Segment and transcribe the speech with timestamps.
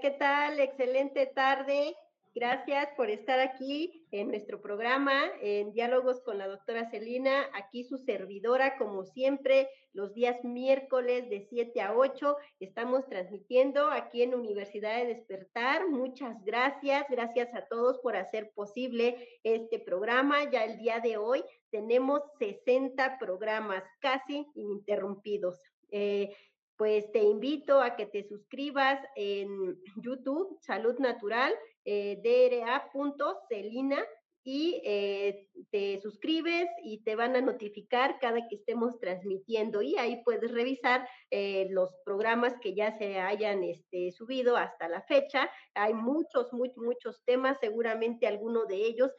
[0.00, 0.60] ¿qué tal?
[0.60, 1.96] Excelente tarde.
[2.34, 7.46] Gracias por estar aquí en nuestro programa, en Diálogos con la doctora Celina.
[7.54, 12.36] Aquí su servidora, como siempre, los días miércoles de 7 a 8.
[12.60, 15.88] Estamos transmitiendo aquí en Universidad de Despertar.
[15.88, 17.04] Muchas gracias.
[17.08, 20.48] Gracias a todos por hacer posible este programa.
[20.50, 25.60] Ya el día de hoy tenemos 60 programas casi ininterrumpidos.
[25.90, 26.36] Eh,
[26.78, 31.52] pues te invito a que te suscribas en YouTube, Salud Natural,
[31.84, 33.98] eh, DRA.celina,
[34.44, 40.22] y eh, te suscribes y te van a notificar cada que estemos transmitiendo y ahí
[40.24, 45.50] puedes revisar eh, los programas que ya se hayan este, subido hasta la fecha.
[45.74, 49.10] Hay muchos, muchos, muchos temas, seguramente alguno de ellos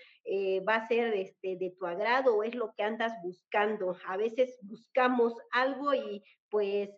[0.68, 3.98] va a ser este, de tu agrado o es lo que andas buscando.
[4.08, 6.90] A veces buscamos algo y pues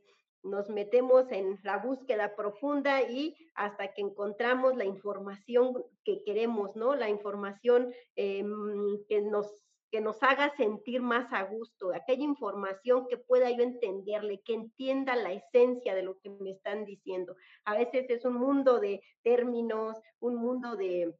[0.43, 6.95] nos metemos en la búsqueda profunda y hasta que encontramos la información que queremos, ¿no?
[6.95, 9.53] La información em, que nos
[9.91, 15.17] que nos haga sentir más a gusto, aquella información que pueda yo entenderle, que entienda
[15.17, 17.35] la esencia de lo que me están diciendo.
[17.65, 21.13] A veces es un mundo de términos, un mundo de,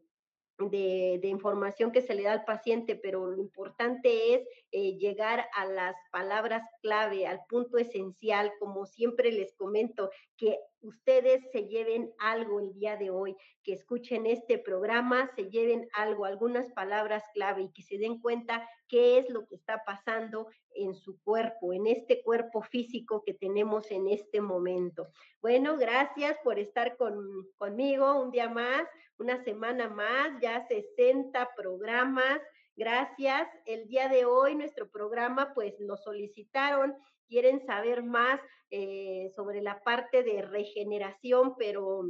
[0.69, 5.65] de, información que se le da al paciente, pero lo importante es eh, llegar a
[5.65, 12.59] las palabras clave, al punto esencial, como siempre les comento, que ustedes se lleven algo
[12.59, 17.71] el día de hoy, que escuchen este programa, se lleven algo, algunas palabras clave y
[17.71, 22.21] que se den cuenta qué es lo que está pasando en su cuerpo, en este
[22.21, 25.07] cuerpo físico que tenemos en este momento.
[25.41, 27.15] Bueno, gracias por estar con,
[27.57, 28.83] conmigo un día más,
[29.17, 32.41] una semana más, ya 60 programas.
[32.75, 33.47] Gracias.
[33.65, 36.93] El día de hoy nuestro programa pues nos solicitaron
[37.29, 38.41] quieren saber más
[38.71, 42.03] eh, sobre la parte de regeneración, pero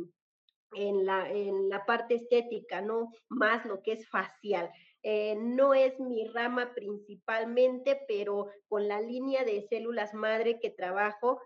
[0.74, 4.72] en la, en la parte estética, no más lo que es facial.
[5.04, 11.40] Eh, no es mi rama principalmente, pero con la línea de células madre que trabajo,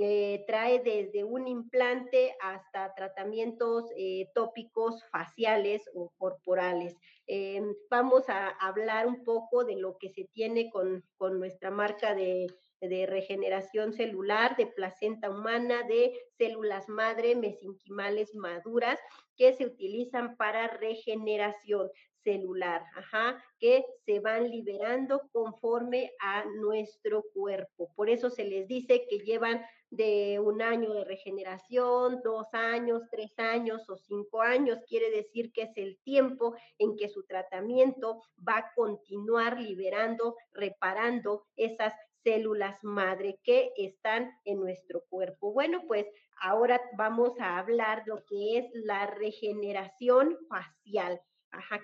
[0.00, 3.86] eh, trae desde un implante hasta tratamientos
[4.34, 6.94] tópicos faciales o corporales.
[7.90, 12.48] vamos a hablar un poco de lo que se tiene con, con nuestra marca de
[12.80, 18.98] de regeneración celular, de placenta humana, de células madre mesenquimales maduras
[19.36, 21.90] que se utilizan para regeneración
[22.28, 27.90] celular, ajá, que se van liberando conforme a nuestro cuerpo.
[27.96, 33.32] Por eso se les dice que llevan de un año de regeneración, dos años, tres
[33.38, 34.78] años o cinco años.
[34.86, 41.46] Quiere decir que es el tiempo en que su tratamiento va a continuar liberando, reparando
[41.56, 45.52] esas células madre que están en nuestro cuerpo.
[45.54, 46.04] Bueno, pues
[46.42, 51.22] ahora vamos a hablar de lo que es la regeneración facial.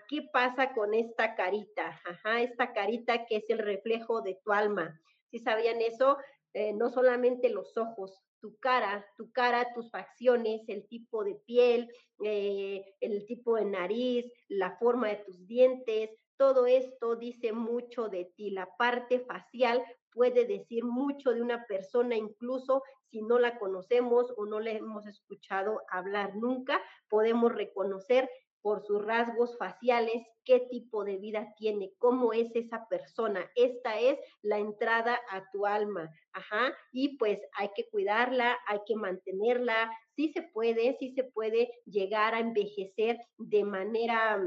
[0.08, 2.00] ¿Qué pasa con esta carita?
[2.04, 5.00] Ajá, esta carita que es el reflejo de tu alma.
[5.30, 6.18] Si sabían eso,
[6.52, 11.90] eh, no solamente los ojos, tu cara, tu cara, tus facciones, el tipo de piel,
[12.22, 18.26] eh, el tipo de nariz, la forma de tus dientes, todo esto dice mucho de
[18.36, 18.50] ti.
[18.50, 19.82] La parte facial
[20.12, 25.06] puede decir mucho de una persona, incluso si no la conocemos o no le hemos
[25.06, 28.28] escuchado hablar nunca, podemos reconocer
[28.64, 33.46] por sus rasgos faciales qué tipo de vida tiene, cómo es esa persona.
[33.54, 36.10] Esta es la entrada a tu alma.
[36.32, 36.74] Ajá.
[36.90, 39.90] Y pues hay que cuidarla, hay que mantenerla.
[40.16, 44.40] Sí se puede, sí se puede llegar a envejecer de manera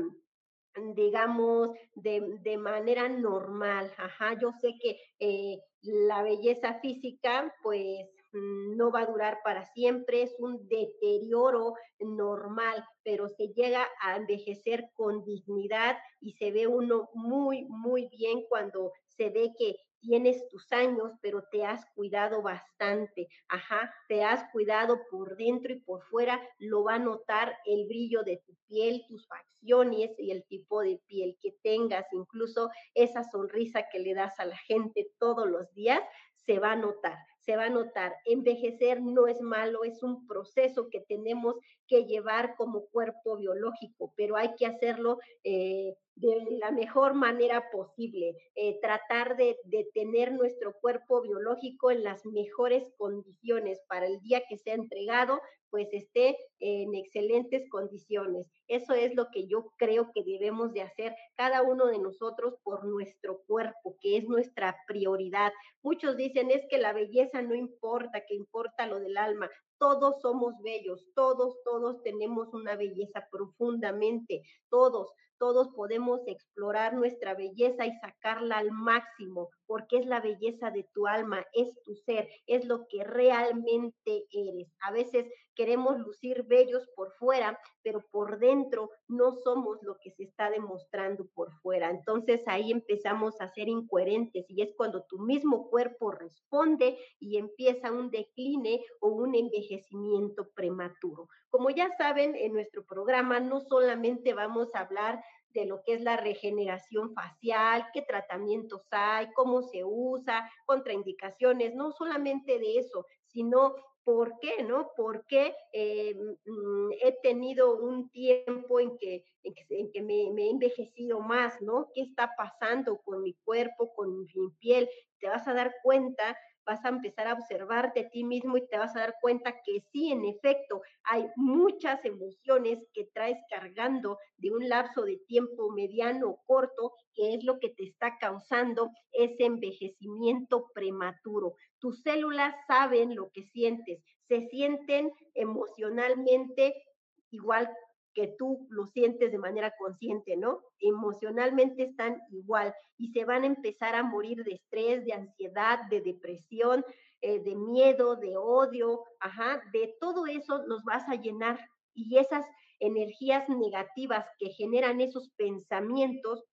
[0.95, 3.91] digamos, de, de, manera normal.
[3.97, 10.23] Ajá, yo sé que eh, la belleza física, pues no va a durar para siempre,
[10.23, 17.09] es un deterioro normal, pero se llega a envejecer con dignidad y se ve uno
[17.13, 23.27] muy, muy bien cuando se ve que tienes tus años, pero te has cuidado bastante,
[23.49, 28.23] ajá, te has cuidado por dentro y por fuera, lo va a notar el brillo
[28.23, 33.87] de tu piel, tus facciones y el tipo de piel que tengas, incluso esa sonrisa
[33.91, 36.01] que le das a la gente todos los días,
[36.45, 38.13] se va a notar, se va a notar.
[38.25, 41.55] Envejecer no es malo, es un proceso que tenemos
[41.87, 48.35] que llevar como cuerpo biológico, pero hay que hacerlo eh, de la mejor manera posible,
[48.55, 54.41] eh, tratar de, de, tener nuestro cuerpo biológico en las mejores condiciones para el día
[54.49, 58.47] que sea entregado, pues esté en excelentes condiciones.
[58.67, 62.85] Eso es lo que yo creo que debemos de hacer cada uno de nosotros por
[62.85, 65.51] nuestro cuerpo, que es nuestra prioridad.
[65.83, 69.49] Muchos dicen es que la belleza no importa, que importa lo del alma.
[69.79, 77.85] todos somos bellos, todos, todos tenemos una belleza profundamente, todos, todos podemos explorar nuestra belleza
[77.85, 82.65] y sacarla al máximo, porque es la belleza de tu alma, es tu ser, es
[82.65, 84.73] lo que realmente eres.
[84.81, 85.25] A veces
[85.55, 91.27] queremos lucir bellos por fuera, pero por dentro no somos lo que se está demostrando
[91.33, 91.89] por fuera.
[91.89, 97.91] Entonces ahí empezamos a ser incoherentes y es cuando tu mismo cuerpo responde y empieza
[97.91, 101.27] un decline o un envejecimiento prematuro.
[101.49, 105.23] Como ya saben, en nuestro programa no solamente vamos a hablar
[105.57, 111.91] de lo que es la regeneración facial, qué tratamientos hay, cómo se usa, contraindicaciones, no
[111.91, 113.73] solamente de eso, sino
[114.03, 114.91] por qué, ¿no?
[114.95, 121.59] Porque eh, mm, he tenido un tiempo en que, en que, me, he envejecido más,
[121.61, 121.89] ¿no?
[121.91, 124.87] ¿Qué está pasando con mi cuerpo, con mi piel?
[125.19, 126.37] Te vas a dar cuenta
[126.67, 129.79] vas a empezar a observarte a ti mismo y te vas a dar cuenta que
[129.91, 136.29] sí, en efecto, hay muchas emociones que traes cargando de un lapso de tiempo mediano
[136.29, 141.55] o corto, que es lo que te está causando ese envejecimiento prematuro.
[141.79, 146.83] Tus células saben lo que sientes, se sienten emocionalmente
[147.31, 147.69] igual
[148.17, 150.63] que tú lo sientes de manera consciente, ¿no?
[150.79, 156.01] Emocionalmente están igual y se van a empezar a morir de estrés, de ansiedad, de
[156.01, 156.83] depresión,
[157.21, 161.59] eh, de miedo, de odio, ajá, de todo eso los vas a llenar
[161.93, 162.43] y esas
[162.79, 166.43] energías negativas que generan esos pensamientos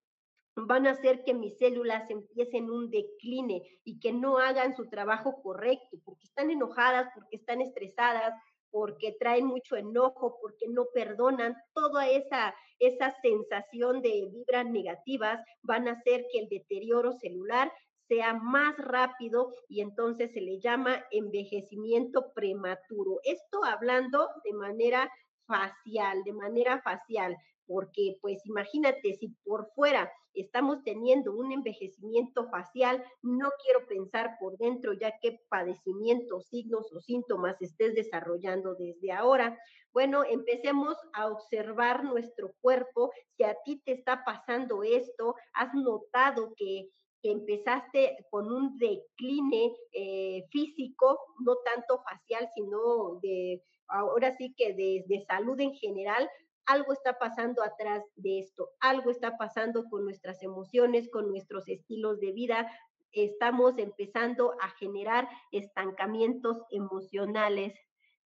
[0.55, 5.41] van a hacer que mis células empiecen un decline y que no hagan su trabajo
[5.41, 8.35] correcto, porque están enojadas, porque están estresadas,
[8.75, 15.87] porque traen mucho enojo, porque no perdonan, toda esa, esa sensación de vibras negativas van
[15.87, 17.71] a hacer que el deterioro celular
[18.09, 23.21] sea más rápido y entonces se le llama envejecimiento prematuro.
[23.23, 25.09] Esto hablando de manera
[25.47, 33.03] facial, de manera facial, porque pues imagínate si por fuera estamos teniendo un envejecimiento facial,
[33.21, 39.57] no quiero pensar por dentro ya qué padecimientos, signos o síntomas estés desarrollando desde ahora.
[39.93, 43.11] Bueno, empecemos a observar nuestro cuerpo.
[43.37, 46.89] Si a ti te está pasando esto, has notado que
[47.23, 55.05] empezaste con un decline eh, físico, no tanto facial, sino de, ahora sí que de,
[55.07, 56.29] de salud en general,
[56.65, 62.19] algo está pasando atrás de esto, algo está pasando con nuestras emociones, con nuestros estilos
[62.19, 62.71] de vida.
[63.11, 67.73] Estamos empezando a generar estancamientos emocionales.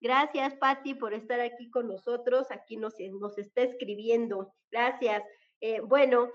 [0.02, 2.48] Gracias, Patti, por estar aquí con nosotros.
[2.52, 4.54] Aquí nos, nos está escribiendo.
[4.72, 5.24] Gracias.
[5.62, 6.30] Eh, bueno,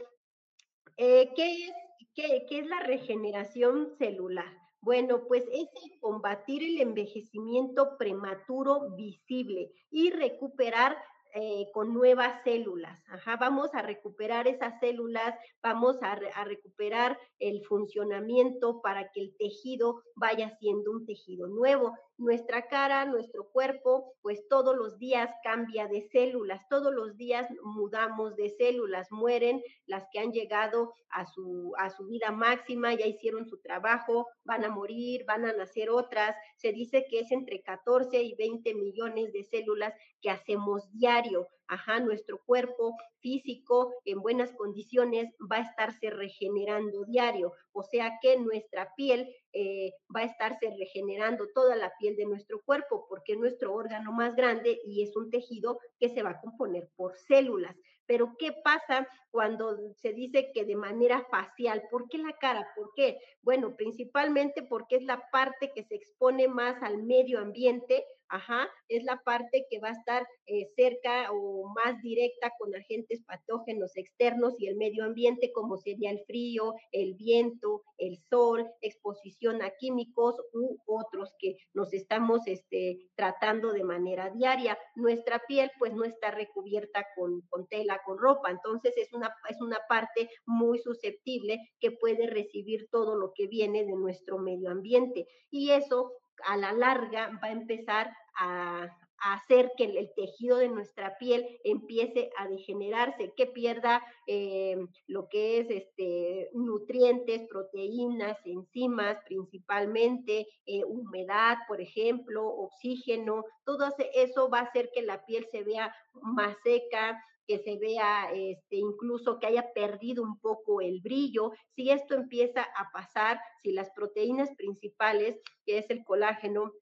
[0.96, 1.73] eh, ¿qué, es,
[2.14, 4.52] qué, ¿qué es la regeneración celular?
[4.82, 10.99] Bueno, pues es el combatir el envejecimiento prematuro visible y recuperar
[11.36, 13.02] eh, con nuevas células.
[13.08, 19.36] Ajá, vamos a recuperar esas células, vamos a, a, recuperar el funcionamiento para que el
[19.36, 25.88] tejido vaya siendo un tejido nuevo nuestra cara, nuestro cuerpo, pues todos los días cambia
[25.88, 31.73] de células, todos los días mudamos de células, mueren las que han llegado a su,
[31.78, 36.37] a su vida máxima, ya hicieron su trabajo, van a morir, van a nacer otras.
[36.56, 41.49] Se dice que es entre 14 y 20 millones de células que hacemos diario.
[41.66, 48.38] Ajá, nuestro cuerpo físico en buenas condiciones va a estarse regenerando diario, o sea que
[48.38, 53.38] nuestra piel eh, va a estarse regenerando toda la piel de nuestro cuerpo porque es
[53.38, 57.76] nuestro órgano más grande y es un tejido que se va a componer por células.
[58.06, 61.83] Pero ¿qué pasa cuando se dice que de manera facial?
[61.90, 62.68] ¿Por qué la cara?
[62.76, 63.18] ¿Por qué?
[63.40, 69.04] Bueno, principalmente porque es la parte que se expone más al medio ambiente, ajá, es
[69.04, 74.54] la parte que va a estar eh, cerca o más directa con agentes patógenos externos
[74.58, 80.34] y el medio ambiente, como sería el frío, el viento, el sol, exposición a químicos
[80.52, 84.76] u otros que nos estamos este, tratando de manera diaria.
[84.96, 89.60] Nuestra piel pues no está recubierta con, con tela, con ropa, entonces es una, es
[89.60, 95.28] una parte muy susceptible que puede recibir todo lo que viene de nuestro medio ambiente
[95.50, 96.12] y eso
[96.46, 102.30] a la larga va a empezar a, hacer que el, tejido de nuestra piel empiece
[102.36, 104.76] a degenerarse, que pierda eh,
[105.06, 114.50] lo que es este, nutrientes, proteínas, enzimas principalmente, eh, humedad, por ejemplo, oxígeno, todo eso
[114.50, 119.38] va a hacer que la piel se vea más seca, que se vea este, incluso
[119.38, 121.52] que haya perdido un poco el brillo.
[121.74, 126.72] Si esto empieza a pasar, si las proteínas principales, que es el colágeno,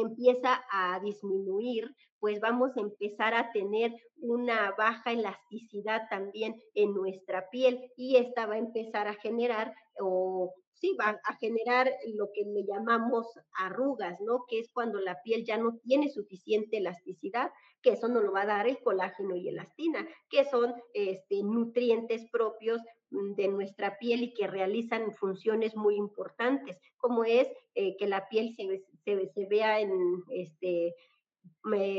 [0.00, 7.48] empieza a disminuir, pues vamos a empezar a tener una baja elasticidad también en nuestra
[7.50, 12.44] piel y esta va a empezar a generar o sí, va a generar lo que
[12.44, 14.44] le llamamos arrugas, ¿no?
[14.48, 18.42] Que es cuando la piel ya no tiene suficiente elasticidad, que eso nos lo va
[18.42, 24.24] a dar el colágeno y elastina, que son este, nutrientes propios mm, de nuestra piel
[24.24, 29.80] y que realizan funciones muy importantes, como es eh, que la piel se, se, vea
[29.80, 29.92] en
[30.30, 30.94] este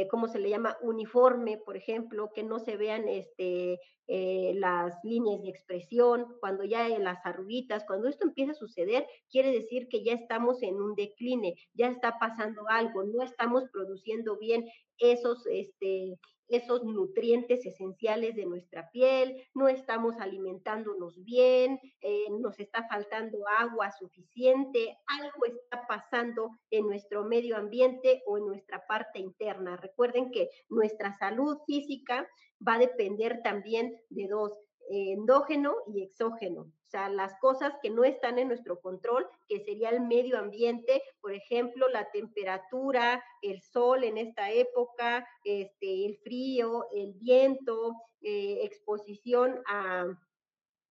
[0.09, 0.77] ¿cómo se le llama?
[0.81, 6.87] Uniforme, por ejemplo, que no se vean este, eh, las líneas de expresión, cuando ya
[6.87, 10.95] en las arruguitas, cuando esto empieza a suceder, quiere decir que ya estamos en un
[10.95, 14.65] decline, ya está pasando algo, no estamos produciendo bien
[14.97, 22.87] esos, este, esos nutrientes esenciales de nuestra piel, no estamos alimentándonos bien, eh, nos está
[22.87, 29.77] faltando agua suficiente, algo está pasando en nuestro medio ambiente o en nuestra parte interna.
[29.77, 32.27] Recuerden que nuestra salud física
[32.65, 34.57] va a depender también de dos,
[34.89, 39.89] endógeno y exógeno, o sea, las cosas que no están en nuestro control, que sería
[39.89, 46.87] el medio ambiente, por ejemplo, la temperatura, el sol en esta época, este, el frío,
[46.93, 50.05] el viento, eh, exposición a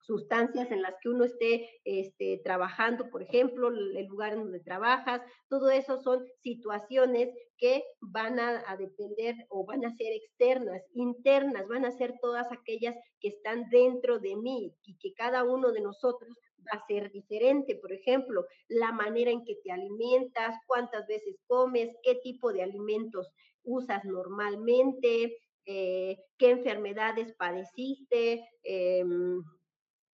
[0.03, 5.23] sustancias en las que uno esté este, trabajando, por ejemplo, el lugar en donde trabajas,
[5.49, 11.85] todo eso son situaciones que van a, depender o van a ser externas, internas, van
[11.85, 16.37] a ser todas aquellas que están dentro de mí y que cada uno de nosotros
[16.67, 17.77] va a ser diferente.
[17.77, 23.31] Por ejemplo, la manera en que te alimentas, cuántas veces comes, qué tipo de alimentos
[23.63, 28.45] usas normalmente, eh, qué enfermedades padeciste.
[28.65, 29.05] Eh,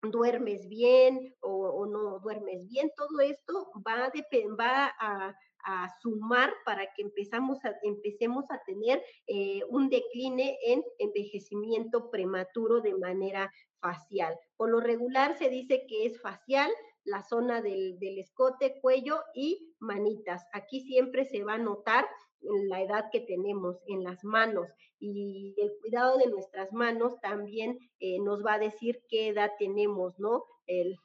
[0.02, 4.12] duermes bien o, no duermes bien, todo esto va a,
[4.60, 4.94] va
[5.64, 12.80] a, sumar para que empezamos a, empecemos a tener eh, un decline en envejecimiento prematuro
[12.80, 14.38] de manera facial.
[14.56, 16.70] Por lo regular se dice que es facial,
[17.08, 20.44] la zona del, del escote, cuello y manitas.
[20.52, 22.06] Aquí siempre se va a notar
[22.40, 24.68] la edad que tenemos en las manos
[25.00, 30.18] y el cuidado de nuestras manos también eh, nos va a decir qué edad tenemos,
[30.18, 30.44] ¿no?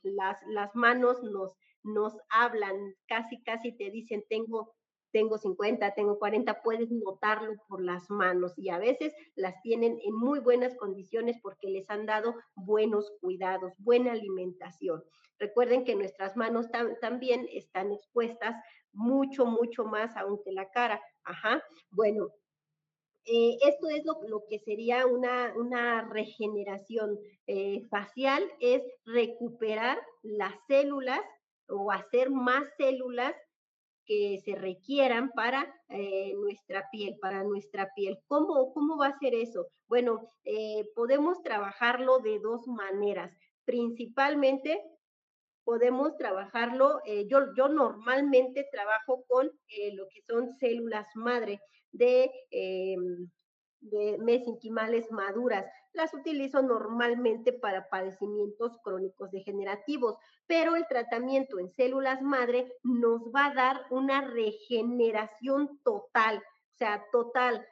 [0.03, 2.75] Las, las manos nos, nos hablan,
[3.07, 4.73] casi, casi te dicen, tengo
[5.13, 10.15] tengo 50, tengo 40, puedes notarlo por las manos y a veces las tienen en
[10.15, 15.03] muy buenas condiciones porque les han dado buenos cuidados, buena alimentación.
[15.39, 16.67] Recuerden que nuestras manos
[17.01, 18.55] también están expuestas
[18.93, 21.01] mucho, mucho más aún que la cara.
[21.23, 21.63] Ajá.
[21.89, 22.29] Bueno,
[23.25, 31.21] eh, esto es lo, que sería una, una regeneración eh, facial, es recuperar las células
[31.69, 33.33] o hacer más células
[34.05, 38.19] que se requieran para eh, nuestra piel, para nuestra piel.
[38.27, 39.67] ¿Cómo, ¿Cómo va a ser eso?
[39.87, 40.29] Bueno,
[40.93, 43.31] podemos trabajarlo de dos maneras.
[43.63, 44.81] Principalmente
[45.63, 52.95] podemos trabajarlo, eh, yo, normalmente trabajo con eh, lo que son células madre de, eh,
[53.79, 55.65] de mesenquimales maduras.
[55.93, 60.17] Las utilizo normalmente para padecimientos crónicos degenerativos,
[60.47, 67.05] pero el tratamiento en células madre nos va a dar una regeneración total, o sea,
[67.11, 67.65] total,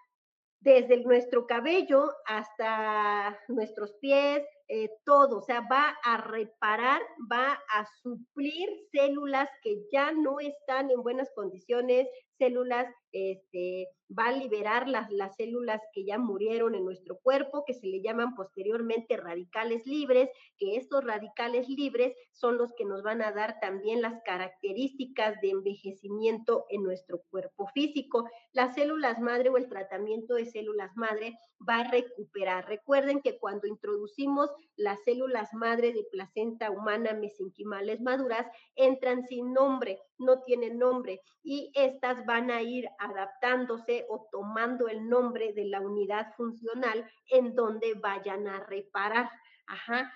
[0.59, 7.85] desde nuestro cabello hasta nuestros pies, eh, todo, o sea, va a reparar, va a
[8.01, 12.07] suplir células que ya no están en buenas condiciones,
[12.37, 17.73] células, este, va a liberar las, las células que ya murieron en nuestro cuerpo, que
[17.73, 23.21] se le llaman posteriormente radicales libres, que estos radicales libres son los que nos van
[23.21, 28.29] a dar también las características de envejecimiento en nuestro cuerpo físico.
[28.51, 32.67] Las células madre o el tratamiento de células madre va a recuperar.
[32.67, 39.99] Recuerden que cuando introducimos las células madre de placenta humana mesenquimales maduras, entran sin nombre,
[40.17, 45.81] no tienen nombre y estas van a ir adaptándose o tomando el nombre de la
[45.81, 49.29] unidad funcional en donde vayan a reparar.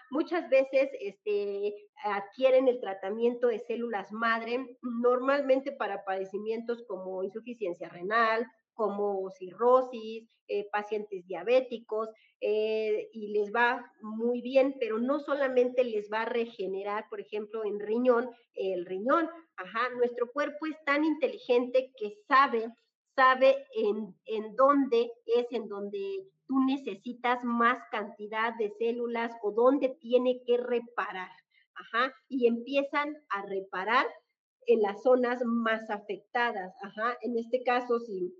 [0.09, 1.73] Muchas veces este,
[2.03, 8.45] adquieren el tratamiento de células madre, normalmente para padecimientos como insuficiencia renal,
[8.75, 12.09] como cirrosis, eh, pacientes diabéticos,
[12.39, 17.65] eh, y les va muy bien, pero no solamente les va a regenerar, por ejemplo,
[17.65, 22.67] en riñón, el riñón, ajá, nuestro cuerpo es tan inteligente que sabe,
[23.15, 29.97] sabe en, en dónde es en donde tú necesitas más cantidad de células o dónde
[29.99, 31.31] tiene que reparar,
[31.73, 34.05] ajá, y empiezan a reparar
[34.67, 36.73] en las zonas más afectadas.
[36.81, 38.33] Ajá, en este caso, si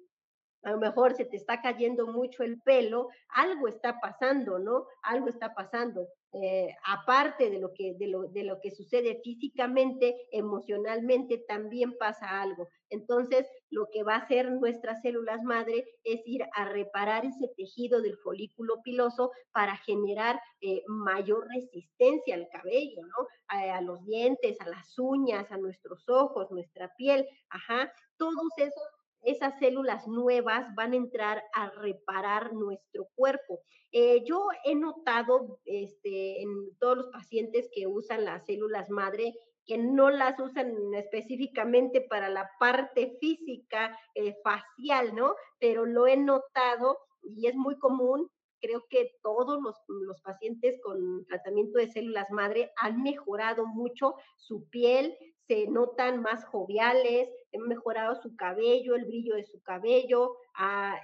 [0.65, 4.87] a lo mejor se te está cayendo mucho el pelo, algo está pasando, ¿no?
[5.03, 6.07] Algo está pasando.
[6.33, 12.41] Eh, aparte de lo, que, de, lo, de lo que sucede físicamente, emocionalmente también pasa
[12.41, 12.67] algo.
[12.89, 18.01] Entonces, lo que va a hacer nuestras células madre es ir a reparar ese tejido
[18.01, 23.27] del folículo piloso para generar eh, mayor resistencia al cabello, ¿no?
[23.47, 27.93] A, a, los dientes, a las uñas, a nuestros ojos, nuestra piel, ajá.
[28.17, 28.94] Todos esos
[29.25, 33.61] esas células nuevas van a entrar a reparar nuestro cuerpo.
[33.91, 39.33] Eh, yo he notado este, en todos los pacientes que usan las células madre
[39.65, 45.35] que no las usan específicamente para la parte física, eh, facial, ¿no?
[45.59, 48.29] Pero lo he notado y es muy común
[48.65, 54.67] creo que todos los, los, pacientes con tratamiento de células madre han mejorado mucho su
[54.69, 55.15] piel,
[55.47, 57.29] se notan más joviales,
[57.61, 60.99] mejorado su cabello, el brillo de su cabello, a,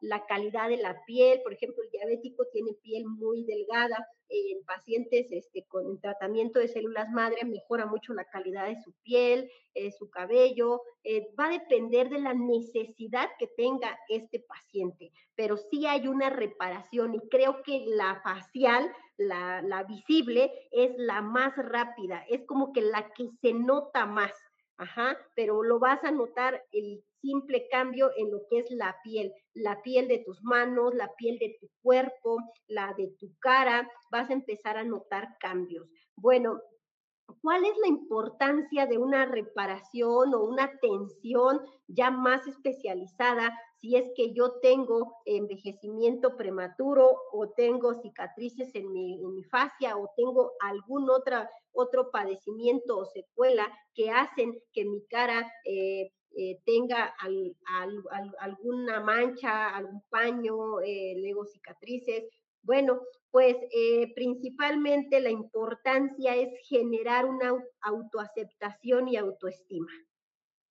[0.00, 1.40] la, calidad de la piel.
[1.42, 4.06] Por ejemplo, el diabético tiene piel muy delgada.
[4.28, 9.48] En pacientes este, con tratamiento de células madre mejora mucho la calidad de su piel,
[9.74, 10.82] eh, su cabello.
[11.04, 16.28] Eh, va a depender de la necesidad que tenga este paciente, pero sí hay una
[16.28, 22.82] reparación y creo que la facial la visible es la más rápida, es como que
[22.82, 24.32] la que se nota más,
[24.78, 29.32] ajá, pero lo vas a notar el simple cambio en lo que es la piel,
[29.54, 34.30] la piel de tus manos, la piel de tu cuerpo, la de tu cara, vas
[34.30, 35.88] a empezar a notar cambios.
[36.16, 36.60] Bueno,
[37.42, 44.10] ¿Cuál es la importancia de una reparación o una atención ya más especializada si es
[44.16, 50.52] que yo tengo envejecimiento prematuro o tengo cicatrices en mi, en mi fascia o tengo
[50.60, 57.56] algún otra, otro padecimiento o secuela que hacen que mi cara eh, eh, tenga al,
[57.80, 62.24] al, al, alguna mancha, algún paño, eh, luego cicatrices?
[62.62, 63.56] Bueno, pues
[64.16, 69.92] principalmente la importancia es generar una autoaceptación y autoestima.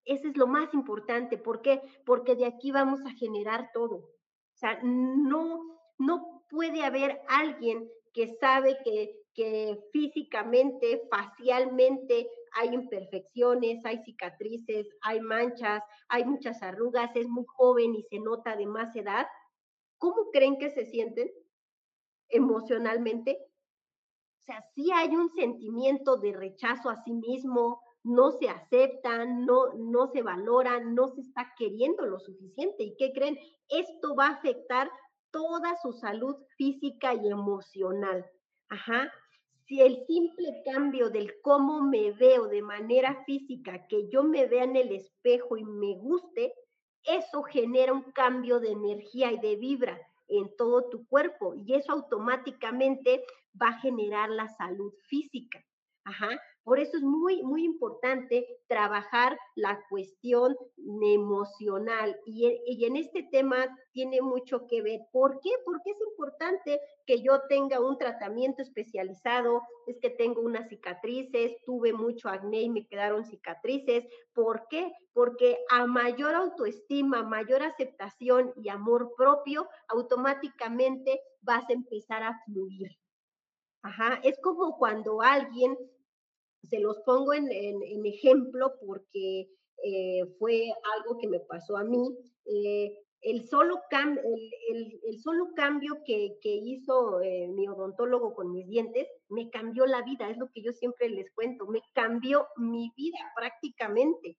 [0.05, 1.37] Ese es lo más importante.
[1.37, 1.81] ¿Por qué?
[2.05, 3.95] Porque de aquí vamos a generar todo.
[3.95, 5.59] O sea, no,
[5.97, 15.19] no puede haber alguien que sabe que, que físicamente, facialmente hay imperfecciones, hay cicatrices, hay
[15.19, 19.27] manchas, hay muchas arrugas, es muy joven y se nota de más edad.
[19.97, 21.29] ¿Cómo creen que se sienten?
[22.29, 23.37] emocionalmente.
[24.41, 29.73] O sea, sí hay un sentimiento de rechazo a sí mismo, no se aceptan, no,
[29.73, 32.83] no se valoran, no se está queriendo lo suficiente.
[32.83, 33.37] ¿Y qué creen?
[33.67, 34.91] Esto va a afectar
[35.31, 38.23] toda su salud física y emocional.
[38.69, 39.11] Ajá.
[39.65, 44.65] Si el simple cambio del cómo me veo de manera física, que yo me vea
[44.65, 46.53] en el espejo y me guste,
[47.03, 51.91] eso genera un cambio de energía y de vibra en todo tu cuerpo y eso
[51.91, 53.25] automáticamente
[53.59, 55.59] va a generar la salud física.
[56.03, 56.29] Ajá.
[56.65, 60.57] Por eso es muy, muy importante trabajar la cuestión
[61.03, 65.01] emocional y, y, en este tema tiene mucho que ver.
[65.11, 65.51] ¿Por qué?
[65.63, 71.93] Porque es importante que yo tenga un tratamiento especializado, es que tengo unas cicatrices, tuve
[71.93, 74.03] mucho acné y me quedaron cicatrices.
[74.33, 74.91] ¿Por qué?
[75.13, 82.89] Porque a mayor autoestima, mayor aceptación y amor propio, automáticamente vas a empezar a fluir.
[83.83, 85.77] Ajá, es como cuando alguien
[86.69, 87.49] se los pongo en,
[88.05, 89.49] ejemplo porque
[89.83, 92.15] eh, fue algo que me pasó a mí.
[92.45, 94.21] Eh, el, solo cambio
[96.05, 100.61] que, hizo eh, mi odontólogo con mis dientes me cambió la vida, es lo que
[100.61, 104.37] yo siempre les cuento, me cambió mi vida prácticamente.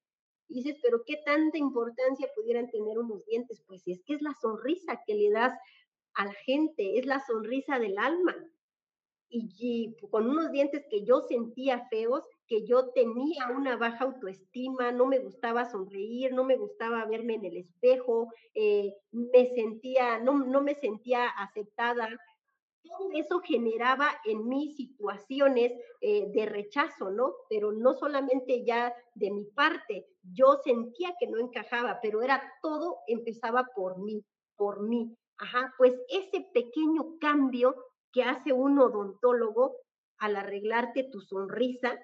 [0.49, 3.65] Dices, pero ¿qué tanta importancia pudieran tener unos dientes?
[3.67, 5.53] Pues es que es la sonrisa que le das
[6.15, 8.37] a la gente, es la sonrisa del alma
[9.29, 15.07] y, con unos dientes que yo sentía feos, que yo tenía una baja autoestima, no
[15.07, 20.63] me gustaba sonreír, no me gustaba verme en el espejo, eh, me sentía, no, no
[20.63, 22.09] me sentía aceptada.
[22.83, 27.35] Todo eso generaba en mí situaciones eh, de rechazo, ¿no?
[27.49, 32.99] Pero no solamente ya de mi parte, yo sentía que no encajaba, pero era todo
[33.09, 34.25] empezaba por mí,
[34.57, 35.17] por mí.
[35.39, 37.75] Ajá, pues ese pequeño cambio
[38.13, 39.77] que hace un odontólogo
[40.19, 41.99] al arreglarte tu sonrisa,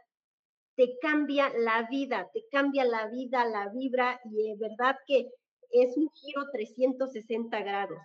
[0.76, 5.30] te cambia la vida, te cambia la vida, la vibra y es verdad que
[5.70, 7.98] es un giro 360 grados.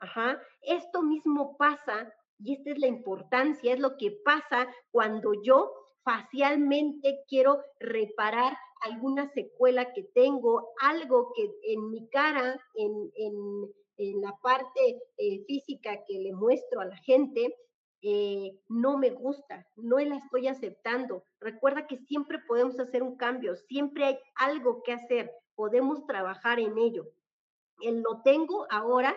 [0.00, 0.40] Ajá.
[0.62, 5.72] Esto mismo pasa y esta es la importancia, es lo que pasa cuando yo
[6.04, 13.34] facialmente quiero reparar alguna secuela que tengo, algo que en mi cara, en, en,
[13.98, 17.54] la parte eh, física que le muestro a la gente,
[18.00, 21.24] eh, no me gusta, no la estoy aceptando.
[21.40, 26.78] Recuerda que siempre podemos hacer un cambio, siempre hay algo que hacer, podemos trabajar en
[26.78, 27.10] ello.
[27.80, 29.16] El lo tengo ahora,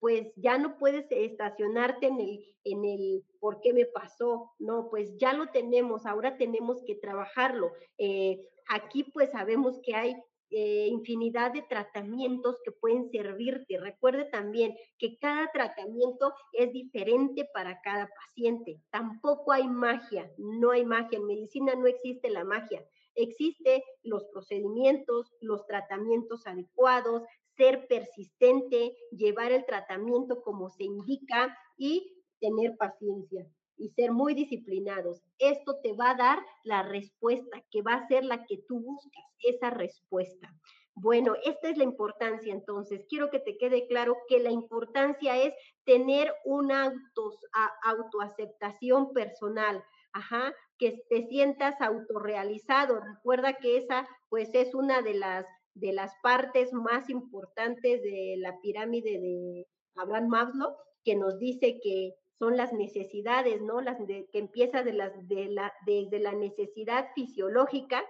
[0.00, 5.16] pues ya no puedes estacionarte en el, en el por qué me pasó, no, pues
[5.18, 7.72] ya lo tenemos, ahora tenemos que trabajarlo.
[7.98, 10.16] Eh, aquí pues sabemos que hay
[10.50, 13.78] eh, infinidad de tratamientos que pueden servirte.
[13.78, 18.80] Recuerde también que cada tratamiento es diferente para cada paciente.
[18.90, 21.18] Tampoco hay magia, no hay magia.
[21.18, 22.84] En medicina no existe la magia.
[23.14, 27.22] Existe los procedimientos, los tratamientos adecuados,
[27.56, 33.46] ser persistente, llevar el tratamiento como se indica y tener paciencia
[33.80, 35.22] y ser muy disciplinados.
[35.38, 39.24] Esto te va a dar la respuesta que va a ser la que tú buscas,
[39.40, 40.54] esa respuesta.
[40.94, 43.06] Bueno, esta es la importancia entonces.
[43.08, 47.38] Quiero que te quede claro que la importancia es tener una auto,
[47.84, 53.00] autoaceptación personal, ajá, que te sientas autorrealizado.
[53.00, 58.60] Recuerda que esa pues es una de las de las partes más importantes de la
[58.60, 63.82] pirámide de Abraham Maslow, que nos dice que son las necesidades, ¿no?
[63.82, 68.02] Las que empieza de las, de la, desde la necesidad fisiológica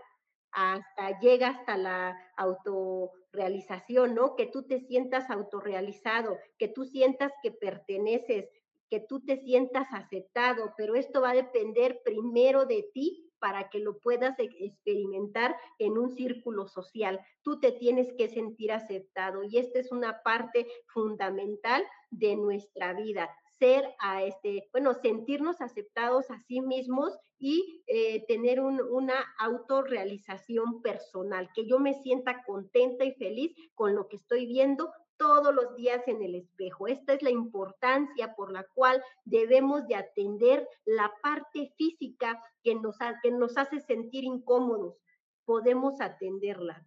[0.53, 4.37] hasta llega hasta la autorrealización, ¿no?
[4.37, 8.49] Que tú te sientas autorrealizado, que tú sientas que perteneces,
[8.89, 13.81] que tú te sientas aceptado, pero esto va a depender primero de ti para que
[13.81, 17.21] lo puedas e, experimentar en un círculo social.
[17.43, 23.29] Tú te tienes que sentir aceptado y esta es una parte fundamental de nuestra vida
[23.61, 31.49] ser a este, bueno, sentirnos aceptados a sí mismos y eh, tener una autorrealización personal,
[31.55, 36.03] que yo me sienta contenta y feliz con lo que estoy viendo todos los días
[36.09, 36.89] en el espejo.
[36.89, 42.97] Esta es la importancia por la cual debemos de atender la parte física que nos,
[43.23, 44.97] que nos hace sentir incómodos.
[45.45, 46.87] Podemos atenderla.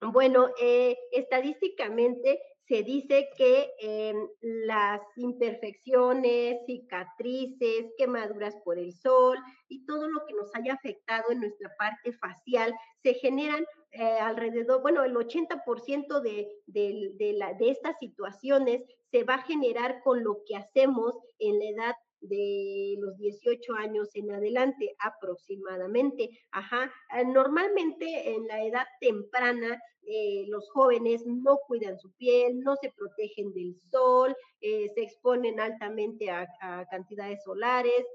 [0.00, 9.36] Bueno, eh, estadísticamente se dice que em, las imperfecciones, cicatrices, quemaduras por el sol
[9.68, 14.80] y todo lo que nos haya afectado en nuestra parte facial se generan eh, alrededor,
[14.80, 20.56] bueno, el 80% de, de, de estas situaciones se va a generar con lo que
[20.56, 26.30] hacemos en la edad de los 18 años en adelante aproximadamente.
[26.50, 32.76] Ajá, eh, normalmente en la edad temprana eh, los jóvenes no cuidan su piel, no
[32.76, 36.46] se protegen del sol, eh, se exponen altamente a,
[36.90, 38.06] cantidades solares.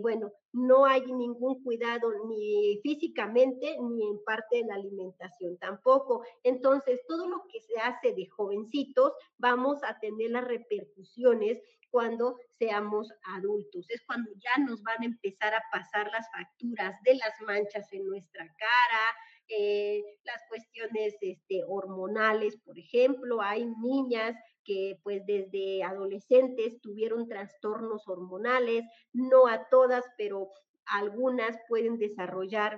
[0.00, 6.24] bueno, no hay ningún cuidado ni físicamente ni en parte de la alimentación tampoco.
[6.42, 11.62] Entonces, todo lo que se hace de jovencitos, vamos a tener las repercusiones
[11.96, 13.88] cuando seamos adultos.
[13.88, 18.06] Es cuando ya nos van a empezar a pasar las facturas de las manchas en
[18.06, 19.16] nuestra cara,
[19.48, 23.40] eh, las cuestiones este, hormonales, por ejemplo.
[23.40, 30.50] Hay niñas que pues desde adolescentes tuvieron trastornos hormonales, no a todas, pero
[30.84, 32.76] algunas pueden desarrollar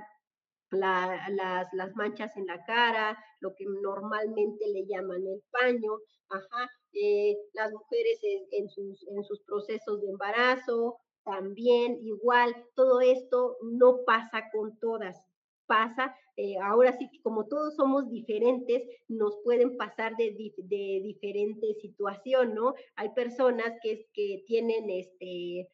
[0.70, 7.36] las, las, manchas en la cara, lo que normalmente le llaman el paño, ajá, eh,
[7.54, 14.44] las mujeres en, sus, en sus procesos de embarazo, también igual, todo esto no pasa
[14.52, 15.16] con todas,
[15.66, 22.54] pasa, eh, ahora sí como todos somos diferentes, nos pueden pasar de, de diferente situación,
[22.54, 22.74] ¿no?
[22.96, 25.68] Hay personas que, que tienen este,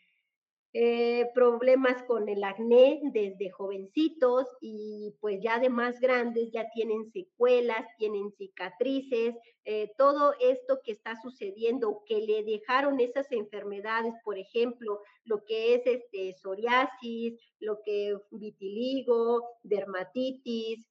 [0.77, 7.13] eh, problemas con el acné desde jovencitos y pues ya de más grandes ya tienen
[7.13, 14.37] secuelas, tienen cicatrices, eh, todo esto que está sucediendo, que le dejaron esas enfermedades, por
[14.37, 20.85] ejemplo, lo que es este psoriasis, lo que vitiligo, dermatitis,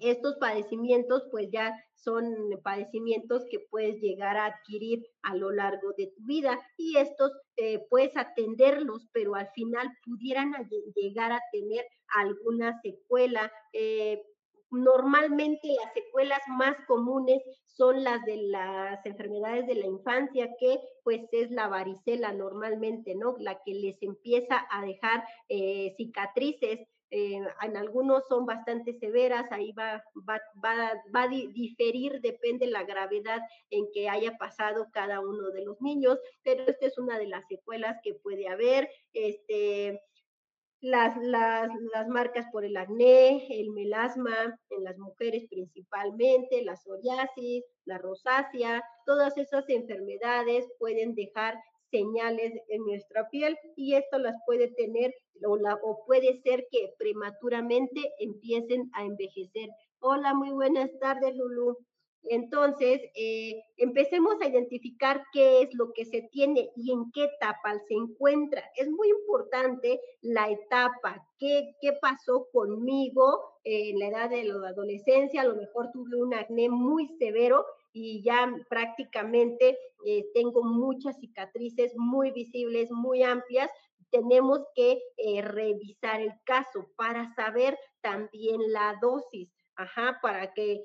[0.00, 2.24] estos padecimientos pues ya son
[2.62, 7.86] padecimientos que puedes llegar a adquirir a lo largo de tu vida y estos eh,
[7.88, 10.52] puedes atenderlos, pero al final pudieran
[10.94, 13.50] llegar a tener alguna secuela.
[13.72, 14.22] Eh,
[14.70, 21.22] normalmente las secuelas más comunes son las de las enfermedades de la infancia, que pues
[21.32, 23.36] es la varicela normalmente, ¿no?
[23.38, 29.72] La que les empieza a dejar eh, cicatrices eh, en algunos son bastante severas, ahí
[29.72, 33.40] va, va, va, a diferir, depende la gravedad
[33.70, 37.46] en que haya pasado cada uno de los niños, pero esta es una de las
[37.46, 38.88] secuelas que puede haber.
[39.12, 40.00] Este,
[40.80, 47.64] las, las, las, marcas por el acné, el melasma en las mujeres principalmente, la psoriasis,
[47.86, 51.58] la rosácea, todas esas enfermedades pueden dejar
[51.94, 55.14] señales en nuestra piel y esto las puede tener
[55.46, 59.68] o, o puede ser que prematuramente empiecen a envejecer.
[60.00, 61.78] Hola, muy buenas tardes, Lulu.
[62.24, 67.78] Entonces, eh, empecemos a identificar qué es lo que se tiene y en qué etapa
[67.86, 68.62] se encuentra.
[68.76, 75.42] Es muy importante la etapa, qué, qué pasó conmigo en la edad de la adolescencia,
[75.42, 81.92] a lo mejor tuve un acné muy severo y ya prácticamente eh, tengo muchas cicatrices
[81.96, 83.70] muy visibles, muy amplias.
[84.10, 90.82] Tenemos que eh, revisar el caso para saber también la dosis, ajá, para que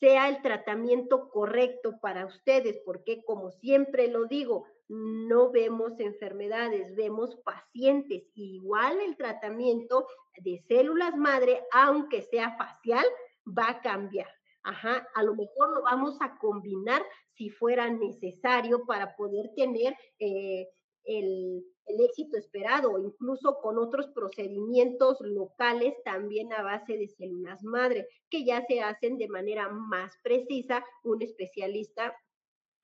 [0.00, 7.36] sea el tratamiento correcto para ustedes, porque como siempre lo digo, no vemos enfermedades, vemos
[7.44, 8.24] pacientes.
[8.34, 10.06] Igual el tratamiento
[10.38, 13.04] de células madre, aunque sea facial,
[13.46, 14.37] va a cambiar.
[14.62, 17.02] Ajá, a lo mejor lo vamos a combinar
[17.36, 20.68] si fuera necesario para poder tener eh,
[21.04, 28.06] el, el éxito esperado, incluso con otros procedimientos locales también a base de células madre,
[28.28, 30.84] que ya se hacen de manera más precisa.
[31.02, 32.14] Un especialista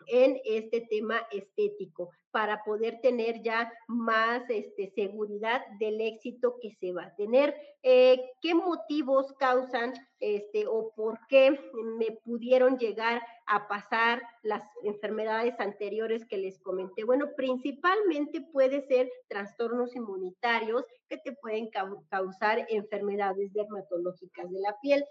[0.09, 6.93] en este tema estético para poder tener ya más este, seguridad del éxito que se
[6.93, 7.55] va a tener.
[7.83, 11.57] Eh, ¿Qué motivos causan este, o por qué
[11.99, 17.05] me pudieron llegar a pasar las enfermedades anteriores que les comenté?
[17.05, 21.71] Bueno, principalmente puede ser trastornos inmunitarios que te pueden
[22.09, 25.05] causar enfermedades dermatológicas de la piel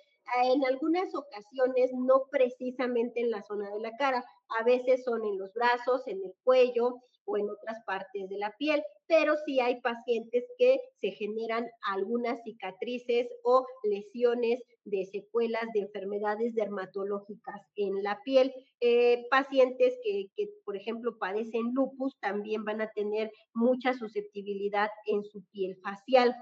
[0.43, 4.23] en algunas ocasiones no precisamente en la zona de la cara,
[4.60, 8.54] a veces son en los brazos, en el cuello o en otras partes de la
[8.58, 15.82] piel, pero sí hay pacientes que se generan algunas cicatrices o lesiones de secuelas de
[15.82, 18.54] enfermedades dermatológicas en la piel.
[18.82, 20.30] Eh, pacientes que,
[20.66, 26.36] por ejemplo, padecen lupus también van a tener mucha susceptibilidad en su piel facial.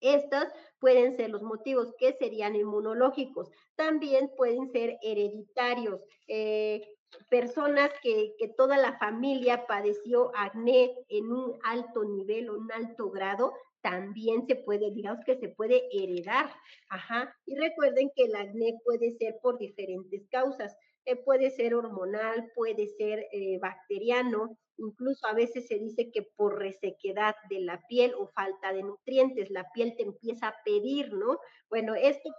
[0.00, 0.44] Estos
[0.78, 3.50] pueden ser los motivos que serían inmunológicos.
[3.76, 6.00] También pueden ser hereditarios.
[6.28, 6.95] Eh,
[7.30, 13.10] personas que, que, toda la familia padeció acné en un alto nivel o un alto
[13.10, 16.50] grado, también se puede, digamos que se puede heredar.
[16.88, 17.32] Ajá.
[17.46, 20.76] Y recuerden que el acné puede ser por diferentes causas.
[21.04, 26.58] Eh, puede ser hormonal, puede ser eh, bacteriano, incluso a veces se dice que por
[26.58, 31.38] resequedad de la piel o falta de nutrientes, la piel te empieza a pedir, ¿no?
[31.70, 32.34] Bueno, esto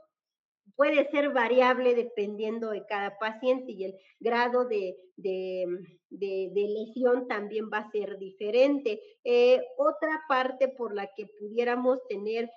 [0.76, 5.68] puede ser variable dependiendo de cada paciente y el grado de, de,
[6.52, 9.02] lesión también va a ser diferente.
[9.24, 12.50] Eh, otra parte por la que pudiéramos tener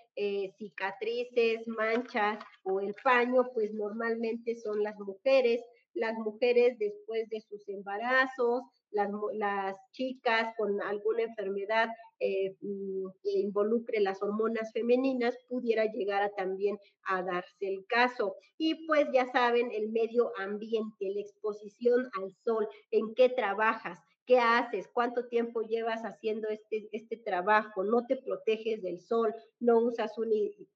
[0.59, 5.63] cicatrices, manchas o el paño, pues normalmente son las mujeres
[5.95, 11.89] las mujeres después de sus embarazos, las, las chicas con alguna enfermedad
[12.21, 18.37] eh, mm, que involucre las hormonas femeninas, pudiera llegar a también a darse el caso.
[18.59, 23.99] Y pues ya saben, el medio ambiente, la exposición al sol, en qué trabajas,
[24.31, 24.87] ¿Qué haces?
[24.87, 27.83] ¿Cuánto tiempo llevas haciendo este, este trabajo?
[27.83, 30.31] No te proteges del sol, no usas un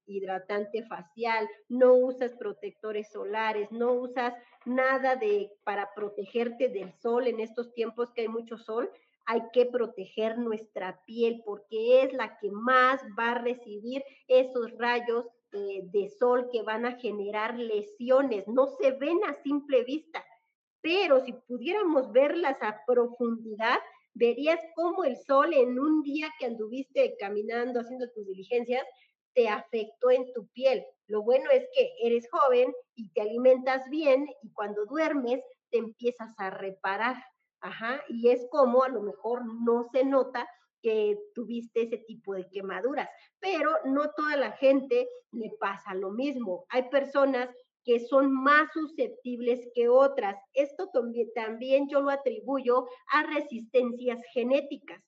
[0.05, 4.33] hidratante facial, no usas protectores solares, no usas
[4.65, 8.91] nada de para protegerte del sol en estos tiempos que hay mucho sol.
[9.25, 15.27] Hay que proteger nuestra piel porque es la que más va a recibir esos rayos
[15.53, 18.49] eh, de sol que van a generar lesiones.
[18.49, 20.25] No se ven a simple vista,
[20.85, 23.79] pero si pudiéramos verlas a profundidad,
[24.13, 28.85] verías cómo el sol en un día que anduviste caminando, haciendo tus diligencias,
[29.33, 30.85] te afectó en tu piel.
[31.07, 36.35] Lo bueno es que eres joven y te alimentas bien y cuando duermes te empiezas
[36.37, 37.15] a reparar.
[37.61, 40.47] Ajá, y es como a lo mejor no se nota
[40.83, 46.67] que tuviste ese tipo de quemaduras, pero no toda la gente le pasa lo mismo.
[46.69, 47.49] Hay personas
[47.85, 50.35] que son más susceptibles que otras.
[50.53, 50.89] Esto
[51.35, 55.01] también, yo lo atribuyo a resistencias genéticas.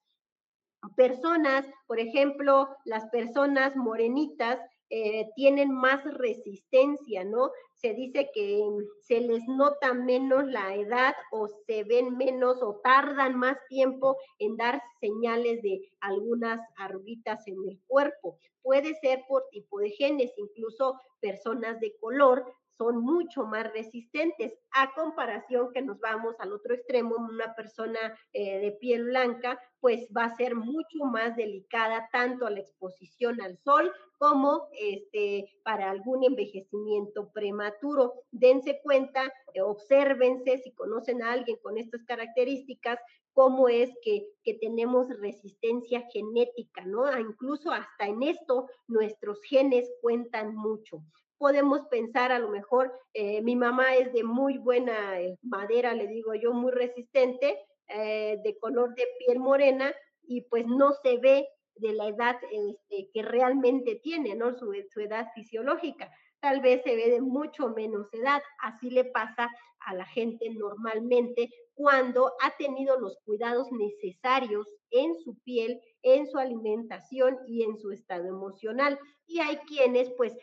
[0.95, 4.59] Personas, por ejemplo, las personas morenitas
[4.89, 7.51] eh, tienen más resistencia, ¿no?
[7.73, 8.63] Se dice que
[9.01, 14.55] se les nota menos la edad o se ven menos o tardan más tiempo en
[14.55, 18.37] dar señales de algunas arruguitas en el cuerpo.
[18.61, 22.45] Puede ser por tipo de genes, incluso personas de color
[22.77, 27.99] son mucho más resistentes a comparación que nos vamos al otro extremo, una persona
[28.33, 33.41] eh, de piel blanca, pues va a ser mucho más delicada tanto a la exposición
[33.41, 38.13] al sol como este, para algún envejecimiento prematuro.
[38.31, 42.99] Dense cuenta, eh, obsérvense si conocen a alguien con estas características,
[43.33, 47.05] cómo es que, que, tenemos resistencia genética, ¿no?
[47.05, 51.03] Ah, incluso hasta en esto nuestros genes cuentan mucho.
[51.37, 56.07] Podemos pensar a lo mejor, eh, mi mamá es de muy buena eh, madera, le
[56.07, 61.47] digo yo, muy resistente, eh, de color de piel morena, y pues no se ve
[61.75, 64.53] de la edad este, que realmente tiene, ¿no?
[64.53, 66.11] Su, su edad fisiológica.
[66.39, 68.41] Tal vez se ve de mucho menos edad.
[68.59, 75.37] Así le pasa a la gente normalmente cuando ha tenido los cuidados necesarios en su
[75.43, 78.99] piel, en su alimentación y en su estado emocional.
[79.25, 80.35] Y hay quienes pues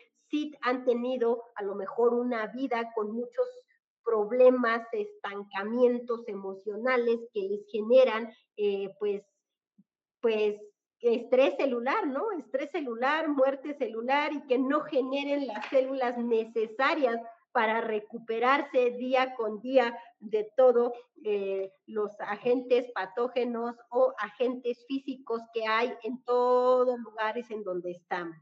[0.61, 3.47] han tenido a lo mejor una vida con muchos
[4.03, 9.23] problemas, estancamientos emocionales que les generan eh, pues,
[10.21, 10.55] pues
[10.99, 12.31] estrés celular, ¿no?
[12.31, 17.19] Estrés celular, muerte celular y que no generen las células necesarias
[17.51, 20.91] para recuperarse día con día de todos
[21.23, 28.35] eh, los agentes patógenos o agentes físicos que hay en todos lugares en donde estamos.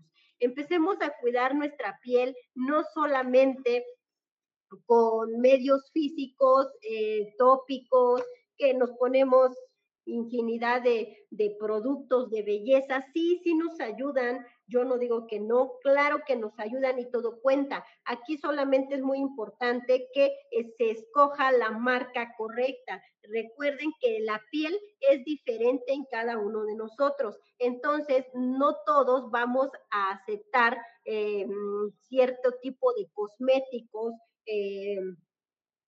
[0.43, 3.85] Empecemos a cuidar nuestra piel no solamente
[4.85, 8.21] con medios físicos, eh, tópicos,
[8.57, 9.55] que nos ponemos
[10.05, 15.73] infinidad de, de, productos de belleza, sí, sí nos ayudan, yo no digo que no,
[15.81, 17.85] claro que nos ayudan y todo cuenta.
[18.05, 23.01] Aquí solamente es muy importante que eh, se escoja la marca correcta.
[23.23, 29.69] Recuerden que la piel es diferente en cada uno de nosotros, entonces no todos vamos
[29.91, 31.47] a aceptar eh,
[32.07, 34.13] cierto tipo de cosméticos
[34.45, 34.99] eh,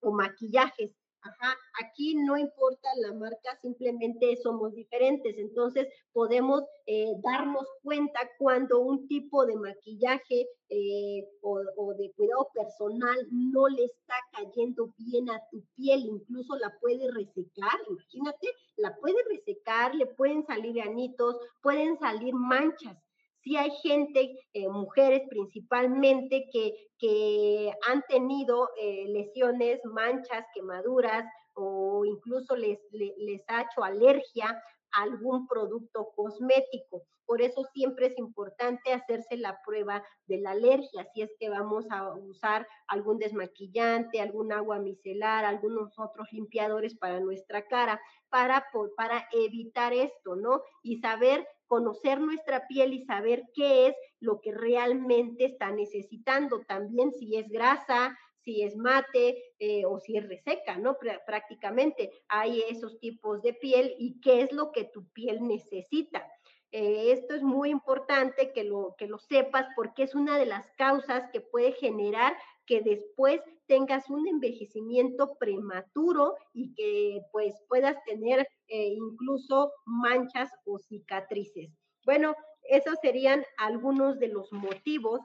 [0.01, 0.91] o maquillajes
[1.25, 5.35] Ajá, aquí no importa la marca, simplemente somos diferentes.
[5.39, 13.17] Entonces podemos eh, darnos cuenta cuando un tipo de maquillaje eh, o, de cuidado personal
[13.31, 18.47] no le está cayendo bien a tu piel, incluso la puede resecar, imagínate,
[18.77, 22.97] la puede resecar, le pueden salir granitos, pueden salir manchas
[23.45, 32.03] sí hay gente, eh, mujeres principalmente, que, que han tenido eh, lesiones, manchas, quemaduras o
[32.05, 37.03] incluso les, les, ha hecho alergia a algún producto cosmético.
[37.25, 41.85] Por eso siempre es importante hacerse la prueba de la alergia, si es que vamos
[41.89, 48.65] a usar algún desmaquillante, algún agua micelar, algunos otros limpiadores para nuestra cara, para,
[48.95, 50.61] para evitar esto, ¿no?
[50.83, 57.11] Y saber conocer nuestra piel y saber qué es lo que realmente está necesitando, también
[57.11, 60.97] si es grasa, si es mate eh, o si es reseca, ¿no?
[61.25, 66.25] prácticamente hay esos tipos de piel y qué es lo que tu piel necesita.
[66.71, 70.69] Eh, esto es muy importante que lo, que lo sepas porque es una de las
[70.77, 72.35] causas que puede generar
[72.65, 80.79] que después tengas un envejecimiento prematuro y que pues puedas tener eh, incluso manchas o
[80.79, 81.71] cicatrices.
[82.05, 85.21] Bueno, esos serían algunos de los motivos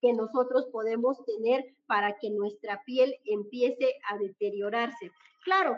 [0.00, 5.10] que nosotros podemos tener para que nuestra piel empiece a deteriorarse.
[5.42, 5.76] Claro,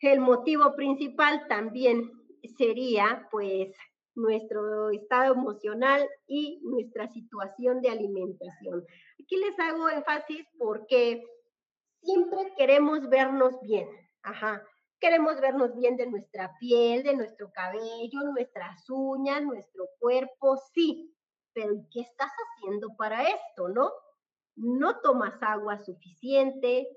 [0.00, 2.17] el motivo principal también
[2.56, 3.74] sería pues
[4.14, 8.84] nuestro estado emocional y nuestra situación de alimentación.
[9.22, 11.22] Aquí les hago énfasis porque
[12.02, 13.88] siempre queremos vernos bien.
[14.22, 14.62] Ajá.
[15.00, 21.14] Queremos vernos bien de nuestra piel, de nuestro cabello, nuestras uñas, nuestro cuerpo, sí.
[21.52, 23.92] Pero ¿qué estás haciendo para esto, no?
[24.56, 26.88] No tomas agua suficiente,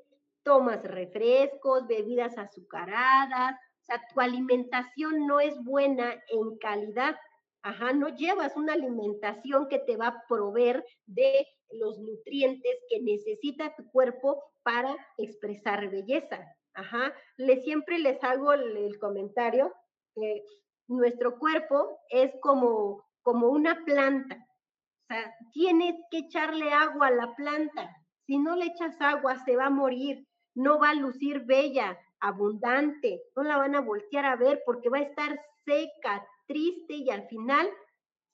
[0.43, 7.15] tomas refrescos, bebidas azucaradas, o sea, tu alimentación no es buena en calidad.
[7.63, 13.75] Ajá, no llevas una alimentación que te va a proveer de los nutrientes que necesita
[13.75, 16.45] tu cuerpo para expresar belleza.
[16.73, 19.73] Ajá, le, siempre les hago el, comentario
[20.15, 20.43] que
[20.87, 24.35] nuestro cuerpo es como, como una planta.
[24.35, 27.95] O sea, tienes que echarle agua a la planta.
[28.25, 30.25] Si no le echas agua, se va a morir,
[30.55, 34.99] no va a lucir bella, abundante, no la van a voltear a ver porque va
[34.99, 37.69] a estar seca, triste y al final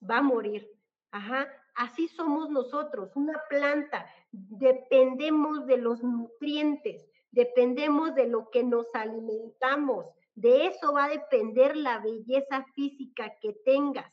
[0.07, 0.69] va a morir.
[1.11, 8.93] Ajá, así somos nosotros, una planta, dependemos de los nutrientes, dependemos de lo que nos
[8.93, 14.11] alimentamos, de eso va a depender la belleza física que tengas.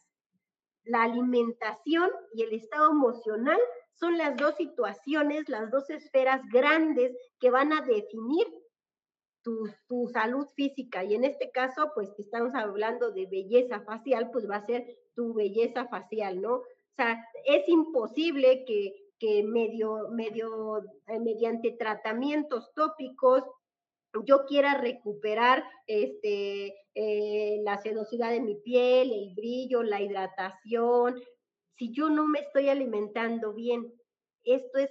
[0.85, 3.59] La alimentación y el estado emocional
[3.95, 8.47] son las dos situaciones, las dos esferas grandes que van a definir
[9.45, 11.05] tu, salud física.
[11.05, 14.85] Y en este caso, pues que estamos hablando de belleza facial, pues va a ser
[15.15, 16.55] tu belleza facial, ¿no?
[16.57, 23.45] O sea, es imposible que, que medio, medio, eh, mediante tratamientos tópicos
[24.25, 31.21] yo quiera recuperar este, eh, la sedosidad de mi piel, el brillo, la hidratación,
[31.77, 33.93] si yo no me estoy alimentando bien.
[34.45, 34.91] Esto es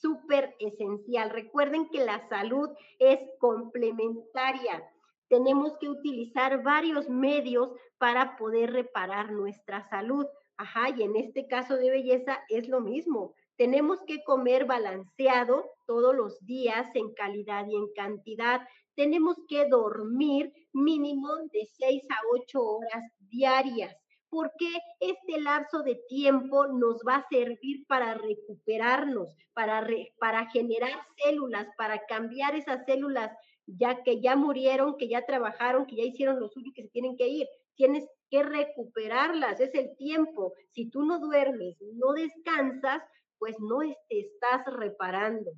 [0.00, 1.30] súper esencial.
[1.30, 4.82] Recuerden que la salud es complementaria.
[5.28, 10.26] Tenemos que utilizar varios medios para poder reparar nuestra salud.
[10.56, 13.34] Ajá, y en este caso de belleza es lo mismo.
[13.56, 18.66] Tenemos que comer balanceado todos los días en calidad y en cantidad.
[18.94, 23.96] Tenemos que dormir mínimo de 6 a 8 horas diarias
[24.30, 24.68] porque
[25.00, 29.86] este lapso de tiempo nos va a servir para recuperarnos, para,
[30.18, 33.30] para generar células, para cambiar esas células
[33.68, 37.16] ya que ya murieron, que ya trabajaron, que ya hicieron lo suyo, que se tienen
[37.16, 37.46] que ir.
[37.76, 40.54] Tienes que recuperarlas, es el tiempo.
[40.70, 43.02] Si tú no duermes, no descansas,
[43.38, 45.52] pues no te estás reparando.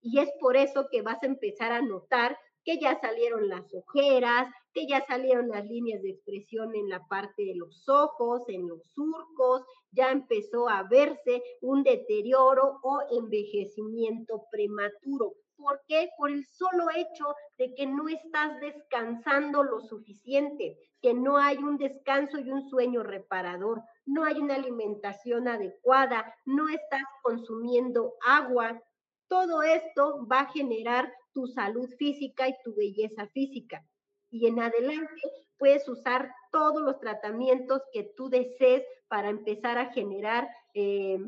[0.00, 4.52] Y es por eso que vas a empezar a notar que ya salieron las ojeras,
[4.74, 8.82] que ya salieron las líneas de expresión en la parte de los ojos, en los
[8.92, 9.62] surcos,
[9.92, 15.34] ya empezó a verse un deterioro o envejecimiento prematuro.
[15.56, 16.10] ¿Por qué?
[16.18, 21.78] Por el solo hecho de que no estás descansando lo suficiente, que no hay un
[21.78, 28.82] descanso y un sueño reparador, no hay una alimentación adecuada, no estás consumiendo agua.
[29.28, 33.86] Todo esto va a generar tu salud física y tu belleza física.
[34.30, 35.20] Y en adelante
[35.58, 41.18] puedes usar todos los tratamientos que tú desees para empezar a generar eh,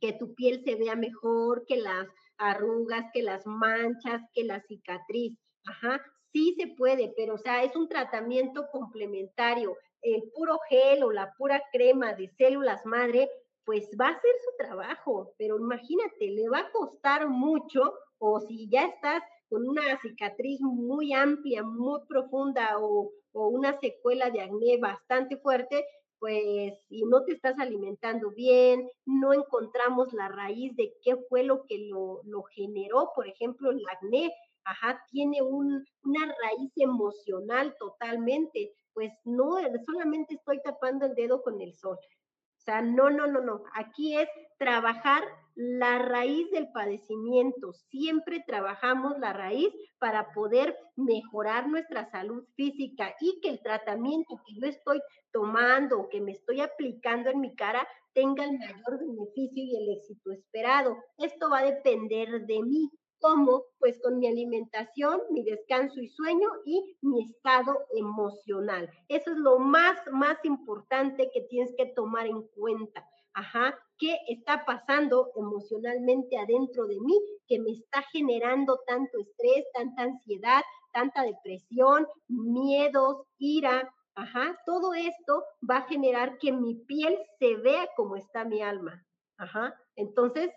[0.00, 2.08] que tu piel se vea mejor, que las
[2.38, 5.36] arrugas, que las manchas, que la cicatriz.
[5.66, 6.00] Ajá,
[6.32, 9.76] sí se puede, pero o sea, es un tratamiento complementario.
[10.00, 13.28] El puro gel o la pura crema de células madre,
[13.66, 18.68] pues va a hacer su trabajo, pero imagínate, le va a costar mucho o si
[18.68, 24.78] ya estás con una cicatriz muy amplia, muy profunda o, o una secuela de acné
[24.78, 25.84] bastante fuerte,
[26.20, 31.64] pues si no te estás alimentando bien, no encontramos la raíz de qué fue lo
[31.66, 34.30] que lo, lo generó, por ejemplo, el acné,
[34.64, 39.56] ajá, tiene un, una raíz emocional totalmente, pues no,
[39.86, 41.96] solamente estoy tapando el dedo con el sol.
[41.96, 45.24] O sea, no, no, no, no, aquí es trabajar
[45.60, 47.74] la raíz del padecimiento.
[47.90, 54.54] Siempre trabajamos la raíz para poder mejorar nuestra salud física y que el tratamiento que
[54.54, 59.76] yo estoy tomando, que me estoy aplicando en mi cara, tenga el mayor beneficio y
[59.76, 60.96] el éxito esperado.
[61.18, 62.90] Esto va a depender de mí.
[63.20, 63.64] ¿Cómo?
[63.78, 68.88] Pues con mi alimentación, mi descanso y sueño y mi estado emocional.
[69.08, 73.06] Eso es lo más, más importante que tienes que tomar en cuenta.
[73.34, 77.14] Ajá, ¿qué está pasando emocionalmente adentro de mí
[77.46, 80.62] que me está generando tanto estrés, tanta ansiedad,
[80.92, 83.92] tanta depresión, miedos, ira?
[84.16, 89.04] Ajá, todo esto va a generar que mi piel se vea como está mi alma.
[89.38, 90.50] Ajá, entonces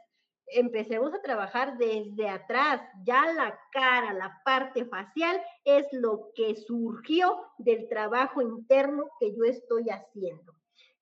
[0.47, 2.81] empecemos a trabajar desde atrás.
[3.05, 9.43] Ya la cara, la parte facial es lo que surgió del trabajo interno que yo
[9.45, 10.53] estoy haciendo.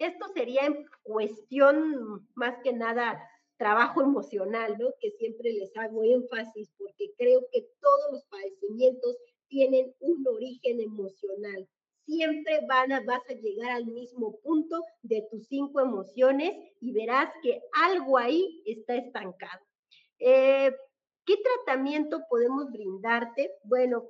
[0.01, 3.21] Esto sería en cuestión más que nada
[3.57, 4.87] trabajo emocional, ¿no?
[4.99, 9.15] Que siempre les hago énfasis porque creo que todos los padecimientos
[9.47, 11.69] tienen un origen emocional.
[12.07, 17.31] Siempre van a, vas a llegar al mismo punto de tus cinco emociones y verás
[17.43, 19.63] que algo ahí está estancado.
[20.17, 20.75] Eh,
[21.25, 23.51] ¿Qué tratamiento podemos brindarte?
[23.65, 24.09] Bueno,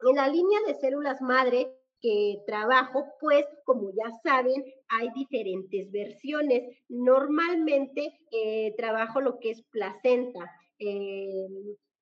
[0.00, 6.76] en la línea de células madre que trabajo, pues como ya saben, hay diferentes versiones.
[6.88, 10.40] Normalmente eh, trabajo lo que es placenta.
[10.78, 11.46] Eh,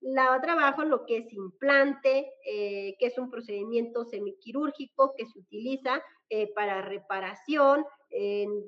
[0.01, 6.03] la trabajo lo que es implante, eh, que es un procedimiento semiquirúrgico que se utiliza
[6.55, 8.63] para reparación en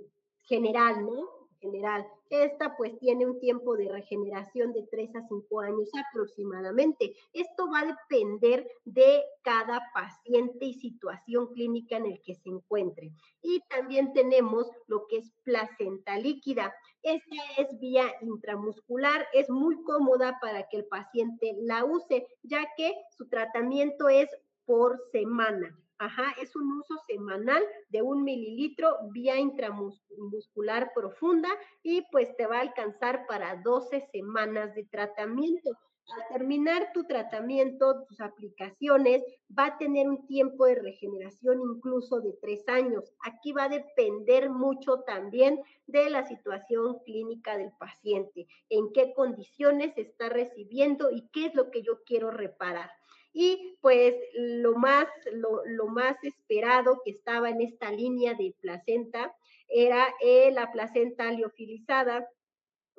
[0.44, 1.39] general, ¿no?
[1.60, 2.06] General.
[2.28, 7.14] Esta pues tiene un tiempo de regeneración de 3 a 5 años aproximadamente.
[7.32, 13.12] Esto va a depender de cada paciente y situación clínica en el que se encuentre.
[13.42, 16.74] Y también tenemos lo que es placenta líquida.
[17.02, 22.94] Esta es vía intramuscular, es muy cómoda para que el paciente la use, ya que
[23.16, 24.28] su tratamiento es
[24.64, 25.76] por semana.
[26.00, 31.50] Ajá, es un uso semanal de un mililitro vía intramuscular profunda
[31.82, 35.72] y pues te va a alcanzar para 12 semanas de tratamiento.
[36.16, 39.22] Al terminar tu tratamiento, tus aplicaciones,
[39.56, 43.12] va a tener un tiempo de regeneración incluso de tres años.
[43.22, 49.98] Aquí va a depender mucho también de la situación clínica del paciente, en qué condiciones
[49.98, 52.90] está recibiendo y qué es lo que yo quiero reparar.
[53.32, 59.34] Y pues lo más, lo, más esperado que estaba en esta línea de placenta
[59.68, 62.28] era eh, la placenta liofilizada,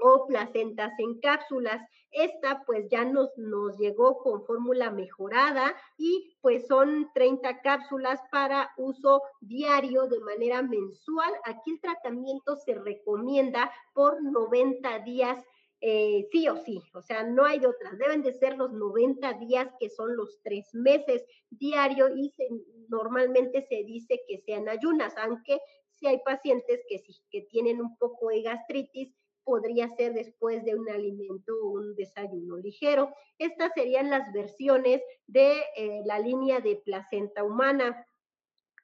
[0.02, 1.82] o placentas en cápsulas.
[2.12, 8.72] Esta pues ya nos, nos llegó con fórmula mejorada y pues son 30 cápsulas para
[8.78, 11.32] uso diario de manera mensual.
[11.46, 15.42] Aquí el tratamiento se recomienda por 90 días
[15.84, 17.98] eh, sí o sí, o sea, no hay de otras.
[17.98, 22.32] Deben de ser los 90 días que son los tres meses diario y
[22.88, 25.60] normalmente se dice que sean ayunas, aunque
[25.90, 27.02] si hay pacientes que,
[27.32, 29.12] que tienen un poco de gastritis,
[29.44, 33.14] podría ser después de un alimento o un desayuno ligero.
[33.40, 38.06] Estas serían las versiones de eh, la línea de placenta humana,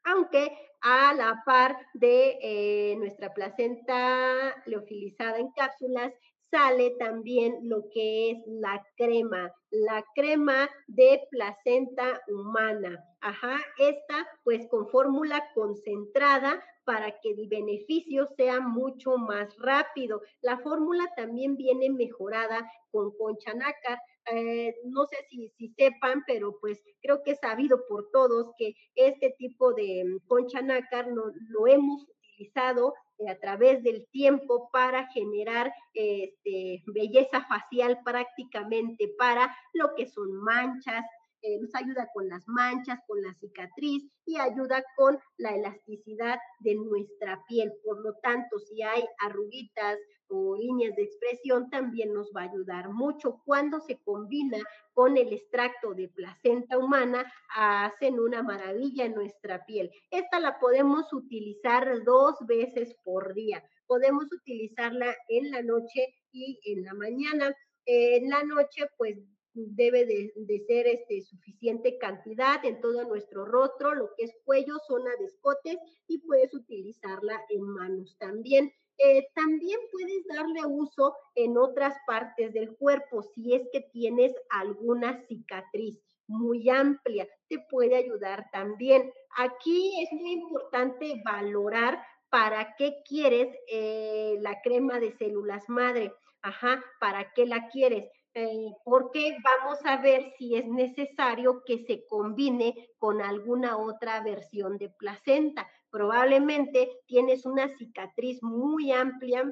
[0.03, 6.11] aunque a la par de eh, nuestra placenta leofilizada en cápsulas
[6.51, 13.03] sale también lo que es la crema, la crema de placenta humana.
[13.21, 20.21] Ajá, esta pues con fórmula concentrada para que el beneficio sea mucho más rápido.
[20.41, 23.99] La fórmula también viene mejorada con concha nácar.
[24.31, 28.73] Eh, no sé si, si, sepan, pero pues creo que es sabido por todos que
[28.95, 32.93] este tipo de mm, concha nácar no, lo hemos utilizado
[33.27, 41.03] a través del tiempo para generar este, belleza facial prácticamente para lo que son manchas,
[41.41, 46.75] eh, nos ayuda con las manchas, con la cicatriz y ayuda con la elasticidad de
[46.75, 47.73] nuestra piel.
[47.83, 49.97] Por lo tanto, si hay arruguitas
[50.29, 53.41] o líneas de expresión, también nos va a ayudar mucho.
[53.45, 54.57] Cuando se combina
[54.93, 59.91] con el extracto de placenta humana, hacen una maravilla en nuestra piel.
[60.11, 63.63] Esta la podemos utilizar dos veces por día.
[63.85, 67.55] Podemos utilizarla en la noche y en la mañana.
[67.85, 69.17] En la noche, pues
[69.57, 75.11] debe de, ser este, suficiente cantidad en todo nuestro rostro, lo que es cuello, zona
[75.19, 75.77] de escotes
[76.07, 78.71] y puedes utilizarla en manos también.
[78.99, 85.23] Eh, también puedes darle uso en otras partes del cuerpo si es que tienes alguna
[85.27, 89.11] cicatriz muy amplia, te puede ayudar también.
[89.37, 96.13] Aquí es muy importante valorar para qué quieres eh, la crema de células madre.
[96.41, 98.09] Ajá, ¿para qué la quieres?
[98.39, 104.77] Eh, porque vamos a ver si es necesario que se combine con alguna otra versión
[104.77, 105.67] de placenta.
[105.89, 109.51] Probablemente tienes una cicatriz muy amplia,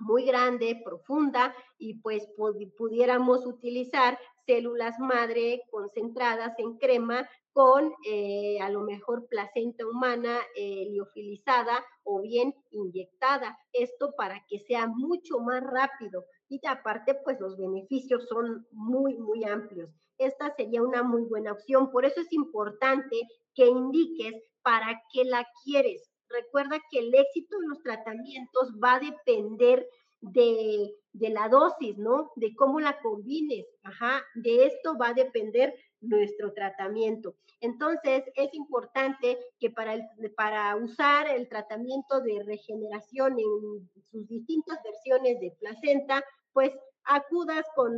[0.00, 2.28] muy grande, profunda, y pues
[2.76, 10.88] pudiéramos utilizar células madre concentradas en crema con eh, a lo mejor placenta humana eh,
[10.90, 13.56] liofilizada o bien inyectada.
[13.72, 19.44] Esto para que sea mucho más rápido y aparte pues los beneficios son muy, muy
[19.44, 19.90] amplios.
[20.18, 21.90] Esta sería una muy buena opción.
[21.90, 23.16] Por eso es importante
[23.54, 26.10] que indiques para qué la quieres.
[26.28, 29.88] Recuerda que el éxito de los tratamientos va a depender
[30.20, 32.32] de, de, la dosis, ¿no?
[32.36, 33.66] De cómo la combines.
[33.82, 37.34] Ajá, de esto va a depender nuestro tratamiento.
[37.60, 40.04] Entonces, es importante que para, el,
[40.36, 46.24] para usar el tratamiento de regeneración en sus distintas versiones de placenta,
[46.58, 46.72] pues
[47.04, 47.94] acudas con,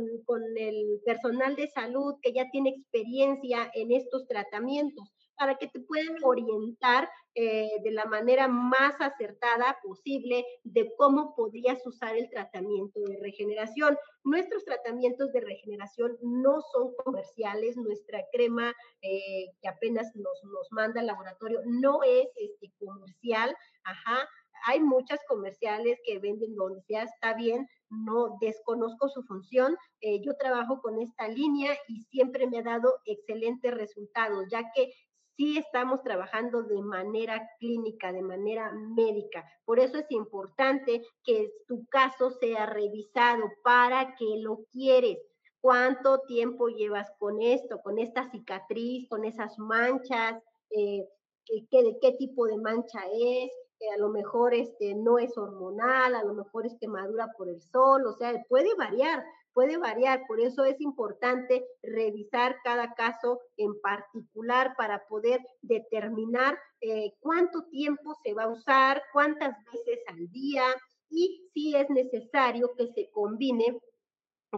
[0.55, 6.15] el personal de salud que ya tiene experiencia en estos tratamientos para que te puedan
[6.21, 13.17] orientar eh, de la manera más acertada posible de cómo podrías usar el tratamiento de
[13.19, 13.97] regeneración.
[14.23, 21.01] Nuestros tratamientos de regeneración no son comerciales, nuestra crema eh, que apenas nos, nos manda
[21.01, 24.29] el laboratorio no es este, comercial, ajá,
[24.65, 29.75] hay muchas comerciales que venden donde sea, está bien, no desconozco su función.
[30.01, 34.91] Eh, yo trabajo con esta línea y siempre me ha dado excelentes resultados, ya que
[35.35, 39.45] sí estamos trabajando de manera clínica, de manera médica.
[39.65, 45.17] Por eso es importante que tu caso sea revisado para que lo quieres.
[45.59, 50.41] ¿Cuánto tiempo llevas con esto, con esta cicatriz, con esas manchas?
[50.71, 51.07] Eh,
[51.45, 53.51] ¿qué, ¿Qué tipo de mancha es?
[53.89, 58.05] A lo mejor este, no es hormonal, a lo mejor es quemadura por el sol,
[58.05, 59.23] o sea, puede variar,
[59.53, 67.13] puede variar, por eso es importante revisar cada caso en particular para poder determinar eh,
[67.19, 70.63] cuánto tiempo se va a usar, cuántas veces al día
[71.09, 73.79] y si es necesario que se combine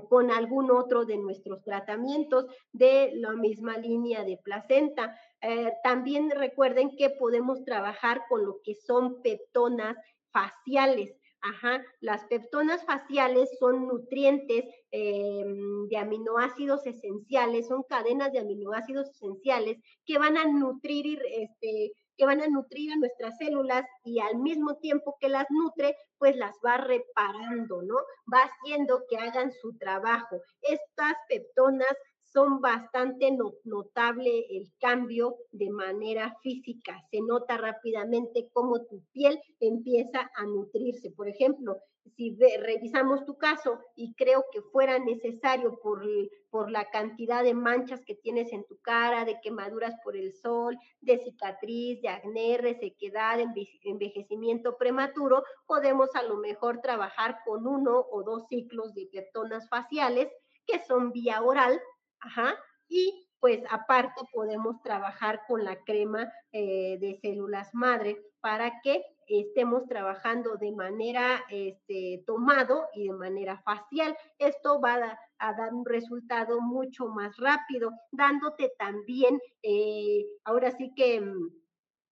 [0.01, 5.17] con algún otro de nuestros tratamientos de la misma línea de placenta.
[5.41, 9.97] Eh, también recuerden que podemos trabajar con lo que son peptonas
[10.31, 11.15] faciales.
[11.45, 19.77] Ajá, las peptonas faciales son nutrientes em, de aminoácidos esenciales, son cadenas de aminoácidos esenciales
[20.05, 24.77] que van a nutrir este, que van a nutrir a nuestras células y al mismo
[24.77, 27.95] tiempo que las nutre, pues las va reparando, ¿no?
[28.31, 30.41] Va haciendo que hagan su trabajo.
[30.61, 31.95] Estas peptonas
[32.33, 33.29] son bastante
[33.63, 36.99] notable el cambio de manera física.
[37.11, 41.11] Se nota rápidamente cómo tu piel empieza a nutrirse.
[41.11, 41.77] Por ejemplo,
[42.15, 46.03] si revisamos tu caso y creo que fuera necesario por,
[46.49, 50.77] por la cantidad de manchas que tienes en tu cara, de quemaduras por el sol,
[51.01, 53.39] de cicatriz, de acné, resequedad,
[53.83, 60.29] envejecimiento prematuro, podemos a lo mejor trabajar con uno o dos ciclos de peptonas faciales
[60.65, 61.81] que son vía oral,
[62.19, 62.55] ajá,
[62.87, 69.87] y pues aparte podemos trabajar con la crema eh, de células madre para que estemos
[69.87, 74.15] trabajando de manera este, tomado y de manera facial.
[74.37, 81.21] Esto va a, dar un resultado mucho más rápido, dándote también, eh, ahora sí que
[81.21, 81.62] mm,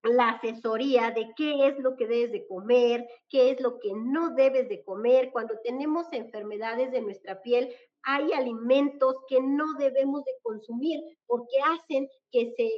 [0.02, 4.34] la asesoría de qué es lo que debes de comer, qué es lo que no
[4.34, 5.30] debes de comer.
[5.32, 7.72] Cuando tenemos enfermedades de nuestra piel,
[8.04, 12.68] hay alimentos que no debemos de consumir porque hacen que, se,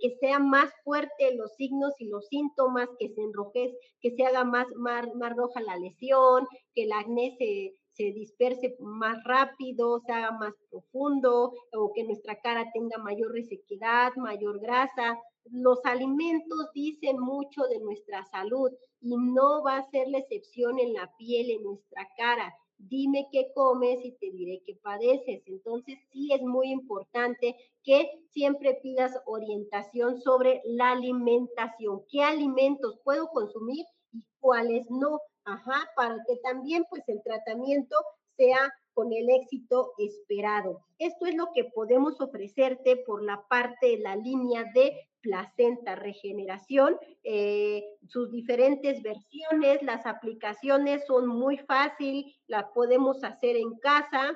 [0.00, 4.44] que, sea más fuerte los signos y los síntomas, que se enrojez, que se haga
[4.44, 10.12] más, más, más roja la lesión, que el acné se, se disperse más rápido, se
[10.12, 15.18] haga más profundo o que nuestra cara tenga mayor resequedad, mayor grasa.
[15.50, 18.70] Los alimentos dicen mucho de nuestra salud
[19.00, 23.52] y no va a ser la excepción en la piel, en nuestra cara dime qué
[23.54, 25.42] comes y te diré qué padeces.
[25.46, 33.28] Entonces, sí es muy importante que siempre pidas orientación sobre la alimentación, qué alimentos puedo
[33.28, 33.84] consumir
[34.16, 35.20] y cuáles no.
[35.44, 37.96] Ajá, para que también pues el tratamiento
[38.36, 40.80] sea con el éxito esperado.
[40.98, 46.96] Esto es lo que podemos ofrecerte por la parte de la línea de placenta regeneración,
[47.24, 54.34] eh, sus diferentes versiones, las aplicaciones son muy fácil, las podemos hacer en casa,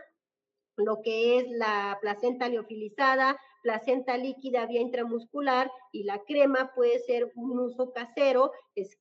[0.76, 7.30] lo que es la placenta liofilizada, placenta líquida vía intramuscular y la crema puede ser
[7.34, 8.52] un uso casero,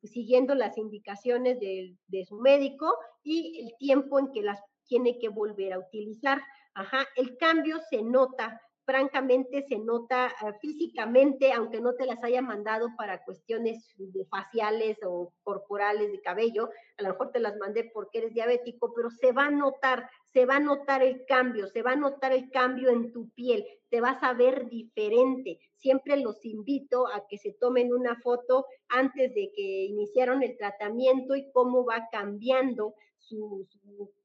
[0.03, 5.30] siguiendo las indicaciones de, de, su médico y el tiempo en que las tiene que
[5.30, 6.41] volver a utilizar.
[6.74, 12.41] Ajá, el cambio se nota francamente se nota ah, físicamente, aunque no te las haya
[12.41, 13.95] mandado para cuestiones
[14.32, 19.12] faciales o corporales de cabello, a lo mejor te las mandé porque eres diabético, pero
[19.12, 22.49] se va a notar, se va a notar el cambio, se va a notar el
[22.51, 25.59] cambio en tu piel, te vas a ver diferente.
[25.75, 31.36] Siempre los invito a que se tomen una foto antes de que iniciaron el tratamiento
[31.36, 33.67] y cómo va cambiando su,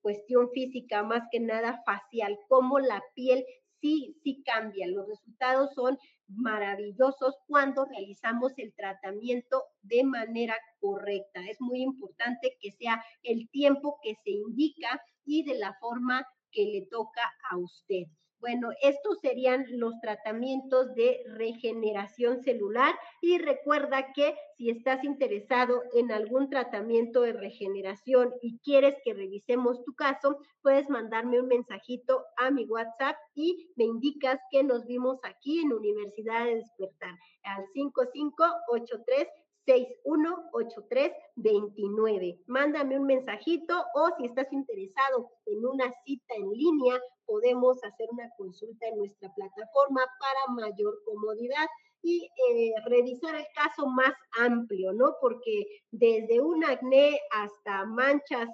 [0.02, 3.44] cuestión física, más que nada facial, cómo la piel
[3.84, 4.94] sí, sí cambian.
[4.94, 11.40] Los resultados son maravillosos cuando realizamos el tratamiento de manera correcta.
[11.50, 16.64] Es muy importante que sea el tiempo que se indica y de la forma que
[16.64, 18.04] le toca a usted.
[18.44, 26.12] Bueno, estos serían los tratamientos de regeneración celular y recuerda que si estás interesado en
[26.12, 32.50] algún tratamiento de regeneración y quieres que revisemos tu caso, puedes mandarme un mensajito a
[32.50, 39.26] mi WhatsApp y me indicas que nos vimos aquí en Universidad de Despertar al 5583
[39.66, 42.40] 618329.
[42.46, 48.28] Mándame un mensajito o si estás interesado en una cita en línea, podemos hacer una
[48.36, 51.66] consulta en nuestra plataforma para mayor comodidad
[52.02, 55.14] y eh, revisar el caso más amplio, ¿no?
[55.20, 58.50] Porque desde un acné hasta manchas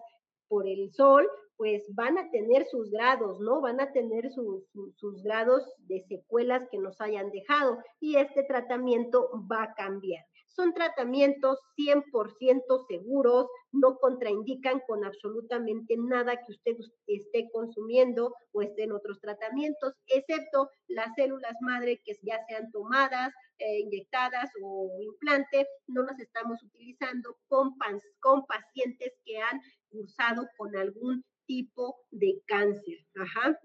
[0.46, 3.60] por el sol, pues van a tener sus grados, ¿no?
[3.60, 4.64] Van a tener sus,
[4.96, 10.24] sus grados de secuelas que nos hayan dejado y este tratamiento va a cambiar.
[10.54, 16.76] Son tratamientos 100% seguros, no contraindican con absolutamente nada que usted
[17.06, 23.32] esté consumiendo o esté en otros tratamientos, excepto las células madre que ya sean tomadas,
[23.58, 27.76] eh, inyectadas o implante, no las estamos utilizando con,
[28.18, 32.98] con pacientes que han cursado con algún tipo de cáncer.
[33.16, 33.58] Ajá.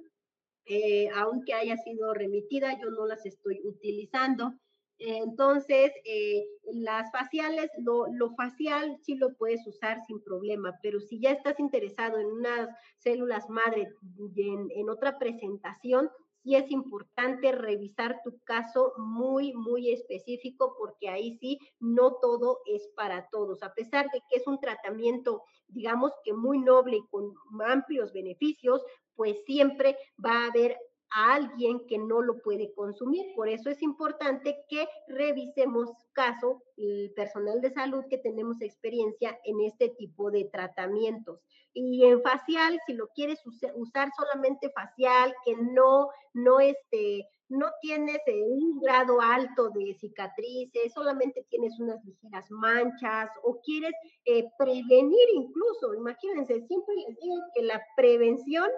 [0.65, 4.53] Eh, aunque haya sido remitida, yo no las estoy utilizando.
[4.97, 11.31] Entonces, eh, las faciales, lo, facial sí lo puedes usar sin problema, pero si ya
[11.31, 13.89] estás interesado en unas células madre
[14.37, 16.09] en, en otra presentación,
[16.45, 22.87] sí es importante revisar tu caso muy, muy específico, porque ahí sí no todo es
[22.95, 23.63] para todos.
[23.63, 27.33] A pesar de que es un tratamiento, digamos que muy noble y con
[27.65, 28.83] amplios beneficios,
[29.15, 30.77] pues siempre va a haber
[31.11, 33.25] a alguien que no lo puede consumir.
[33.35, 39.61] Por eso es importante que revisemos caso el personal de salud que tenemos experiencia en
[39.61, 41.39] este tipo de tratamientos.
[41.73, 43.41] Y en facial, si lo quieres
[43.75, 50.93] usar solamente facial, que no, no este, no tienes eh, un grado alto de cicatrices,
[50.93, 53.93] solamente tienes unas ligeras manchas o quieres
[54.25, 58.69] eh, prevenir incluso, imagínense, siempre les digo que la prevención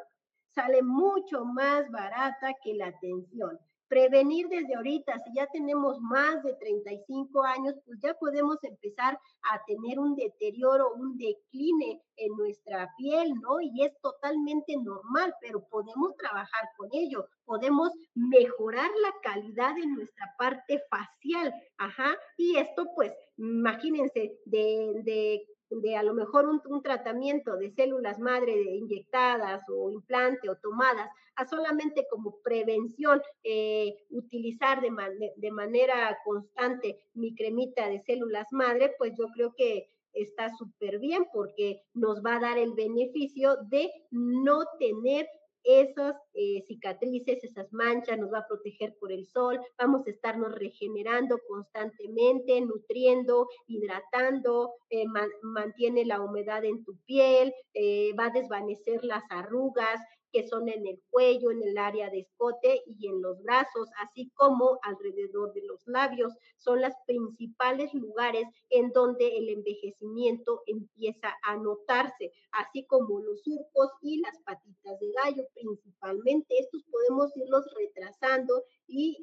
[0.57, 3.59] sale mucho más barata que la atención.
[3.87, 9.17] Prevenir desde ahorita, si ya tenemos más de 35 años, pues ya podemos empezar
[9.49, 13.61] a tener un deterioro, un decline en nuestra piel, ¿no?
[13.61, 20.25] Y es totalmente normal, pero podemos trabajar con ello, podemos mejorar la calidad de nuestra
[20.37, 27.57] parte facial, ajá, y esto pues, imagínense, de, de de a lo mejor un, tratamiento
[27.57, 34.89] de células madre inyectadas o implante o tomadas, a solamente como prevención eh, utilizar de,
[35.35, 41.25] de manera constante mi cremita de células madre, pues yo creo que está súper bien
[41.31, 45.27] porque nos va a dar el beneficio de no tener
[45.67, 50.55] esas eh, cicatrices, esas manchas, nos va a proteger por el sol, vamos a estarnos
[50.55, 55.03] regenerando constantemente, nutriendo, hidratando, eh,
[55.41, 59.99] mantiene la humedad en tu piel, eh, va a desvanecer las arrugas,
[60.31, 64.31] que son en el cuello, en el área de escote y en los brazos, así
[64.35, 66.33] como alrededor de los labios.
[66.57, 73.89] Son los principales lugares en donde el envejecimiento empieza a notarse, así como los surcos
[74.01, 76.55] y las patitas de gallo principalmente.
[76.59, 79.17] Estos podemos irlos retrasando y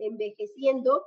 [0.00, 1.04] envejeciendo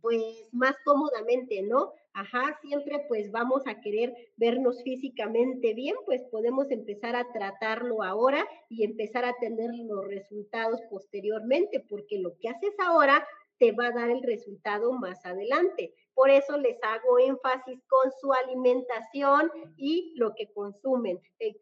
[0.00, 1.92] pues más cómodamente, ¿no?
[2.12, 8.46] Ajá, siempre pues vamos a querer vernos físicamente bien, pues podemos empezar a tratarlo ahora
[8.68, 13.26] y empezar a tener los resultados posteriormente, porque lo que haces ahora
[13.58, 15.94] te va a dar el resultado más adelante.
[16.16, 21.20] Por eso les hago énfasis con su alimentación y lo que consumen.
[21.38, 21.54] El,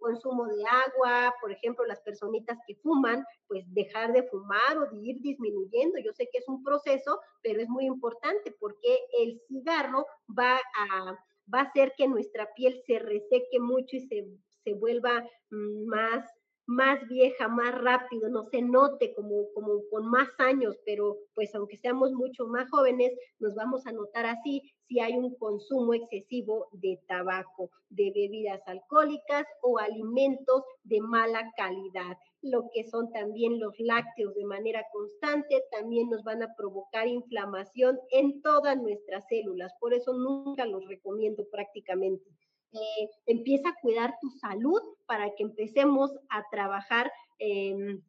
[0.00, 4.96] consumo de agua, por ejemplo, las personitas que fuman, pues dejar de fumar o de
[4.96, 5.98] ir disminuyendo.
[5.98, 11.12] Yo sé que es un proceso, pero es muy importante porque el cigarro va a,
[11.52, 14.26] va a hacer que nuestra piel se reseque mucho y se,
[14.64, 16.24] se vuelva mm, más
[16.68, 21.78] más vieja, más rápido, no se note como, como con más años, pero pues aunque
[21.78, 27.00] seamos mucho más jóvenes, nos vamos a notar así si hay un consumo excesivo de
[27.08, 32.18] tabaco, de bebidas alcohólicas o alimentos de mala calidad.
[32.42, 37.98] Lo que son también los lácteos de manera constante también nos van a provocar inflamación
[38.10, 42.30] en todas nuestras células, por eso nunca los recomiendo prácticamente.
[42.72, 48.02] Eh, empieza a cuidar tu salud para que empecemos a trabajar em,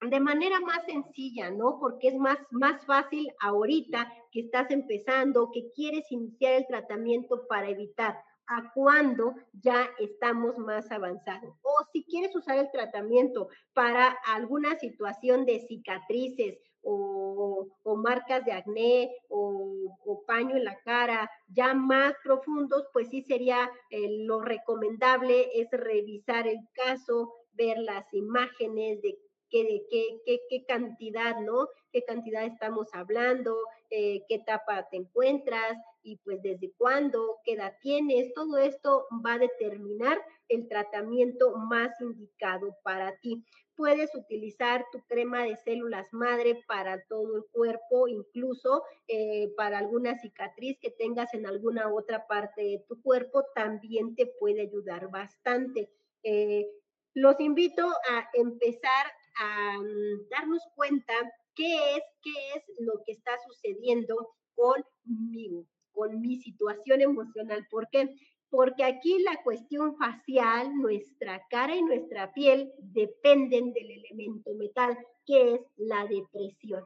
[0.00, 1.78] de manera más sencilla, ¿no?
[1.80, 7.68] Porque es más, más fácil ahorita que estás empezando, que quieres iniciar el tratamiento para
[7.68, 11.54] evitar a cuando ya estamos más avanzados.
[11.62, 19.10] O si quieres usar el tratamiento para alguna situación de cicatrices o, marcas de acné
[19.28, 25.68] o, paño en la cara ya más profundos, pues sí sería eh, lo recomendable es
[25.72, 29.18] revisar el caso, ver las imágenes de
[29.50, 31.68] qué, de qué, qué, cantidad, ¿no?
[31.92, 33.56] ¿Qué cantidad estamos hablando?
[33.90, 35.78] Eh, ¿Qué etapa te encuentras?
[36.02, 38.32] Y pues desde cuándo, qué edad tienes.
[38.34, 40.18] Todo esto va a determinar
[40.48, 43.44] el tratamiento más indicado para ti.
[43.76, 50.18] Puedes utilizar tu crema de células madre para todo el cuerpo, incluso eh, para alguna
[50.18, 55.90] cicatriz que tengas en alguna otra parte de tu cuerpo, también te puede ayudar bastante.
[56.22, 56.66] Eh,
[57.14, 59.06] los invito a empezar
[59.38, 61.14] a mm, darnos cuenta
[61.58, 67.66] qué es, qué es lo que está sucediendo con mi situación emocional.
[67.68, 68.14] ¿Por qué?
[68.48, 74.96] Porque aquí la cuestión facial, nuestra cara y nuestra piel dependen del elemento metal,
[75.26, 76.84] que es la depresión.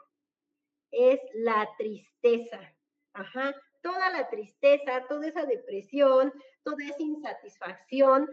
[0.90, 2.74] Es la tristeza.
[3.82, 6.32] Toda la tristeza, toda esa depresión,
[6.64, 8.28] toda esa insatisfacción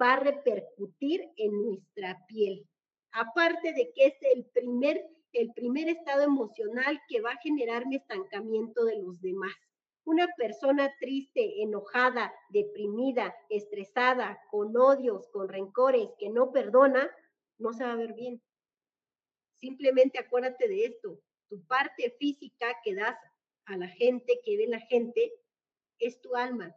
[0.00, 2.66] va a repercutir en nuestra piel.
[3.12, 5.06] Aparte de que es el primer,
[5.36, 9.52] el primer estado emocional que va a generar mi estancamiento de los demás.
[10.04, 17.10] Una persona triste, enojada, deprimida, estresada, con odios, con rencores, que no perdona,
[17.58, 18.40] no se va a ver bien.
[19.56, 21.20] Simplemente acuérdate de esto.
[21.48, 23.18] Tu parte física que das
[23.66, 25.32] a la gente, que ve la gente,
[25.98, 26.74] es tu alma.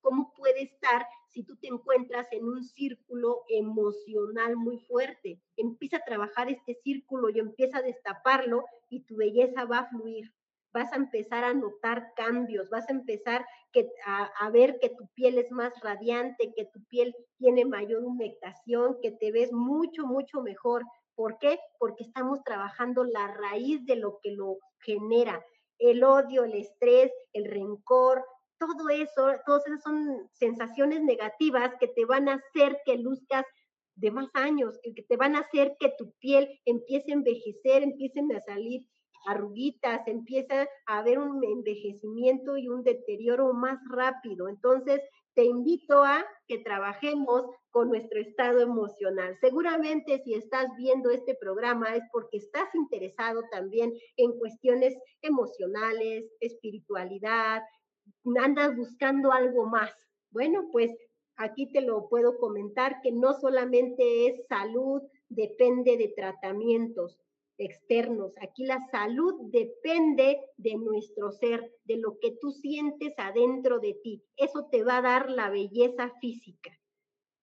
[0.00, 5.40] ¿Cómo puede estar si tú te encuentras en un círculo emocional muy fuerte.
[5.56, 10.32] Empieza a trabajar este círculo y empieza a destaparlo y tu belleza va a fluir.
[10.72, 13.44] Vas a empezar a notar cambios, vas a empezar
[14.06, 19.10] a, ver que tu piel es más radiante, que tu piel tiene mayor humectación, que
[19.10, 20.84] te ves mucho, mucho mejor.
[21.16, 21.58] ¿Por qué?
[21.78, 25.44] Porque estamos trabajando la raíz de lo que lo genera.
[25.78, 28.24] El odio, el estrés, el rencor,
[28.58, 33.44] todo eso, todas esas son sensaciones negativas que te van a hacer que luzcas
[33.96, 38.34] de más años, que te van a hacer que tu piel empiece a envejecer, empiecen
[38.34, 38.86] a salir
[39.26, 44.48] arruguitas, empieza a haber un envejecimiento y un deterioro más rápido.
[44.48, 45.00] Entonces,
[45.34, 49.36] te invito a que trabajemos con nuestro estado emocional.
[49.40, 57.62] Seguramente si estás viendo este programa es porque estás interesado también en cuestiones emocionales, espiritualidad,
[58.42, 59.92] andas buscando algo más.
[60.30, 60.90] Bueno, pues
[61.36, 67.18] aquí te lo puedo comentar que no solamente es salud, depende de tratamientos
[67.58, 68.32] externos.
[68.40, 74.24] Aquí la salud depende de nuestro ser, de lo que tú sientes adentro de ti.
[74.36, 76.76] Eso te va a dar la belleza física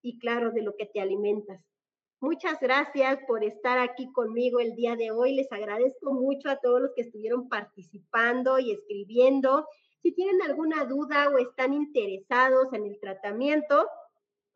[0.02, 1.64] y claro, de lo que te alimentas.
[2.20, 5.34] Muchas gracias por estar aquí conmigo el día de hoy.
[5.34, 9.66] Les agradezco mucho a todos los que estuvieron participando y escribiendo.
[10.02, 13.88] Si tienen alguna duda o están interesados en el tratamiento,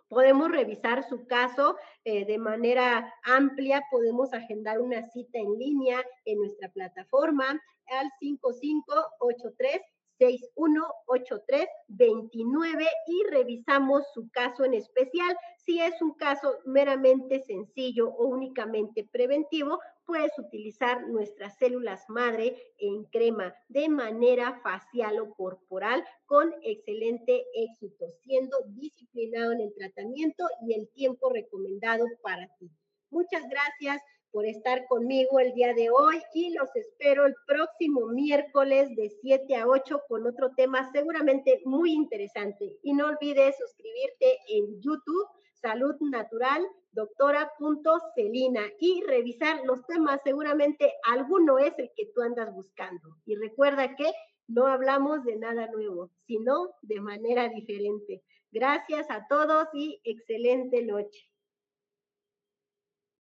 [0.08, 6.38] podemos revisar su caso eh, de manera amplia, podemos agendar una cita en línea en
[6.38, 9.82] nuestra plataforma al 5583
[10.18, 15.36] 618329 y revisamos su caso en especial.
[15.58, 23.04] Si es un caso meramente sencillo o únicamente preventivo, puedes utilizar nuestras células madre en
[23.04, 30.74] crema de manera facial o corporal con excelente éxito, siendo disciplinado en el tratamiento y
[30.74, 32.70] el tiempo recomendado para ti.
[33.10, 34.00] Muchas gracias
[34.30, 39.56] por estar conmigo el día de hoy y los espero el próximo miércoles de 7
[39.56, 42.76] a 8 con otro tema seguramente muy interesante.
[42.82, 45.26] Y no olvides suscribirte en YouTube,
[45.66, 50.20] Salud Natural, doctora.celina y revisar los temas.
[50.22, 53.16] Seguramente alguno es el que tú andas buscando.
[53.24, 54.12] Y recuerda que
[54.46, 58.22] no hablamos de nada nuevo, sino de manera diferente.
[58.52, 61.28] Gracias a todos y excelente noche.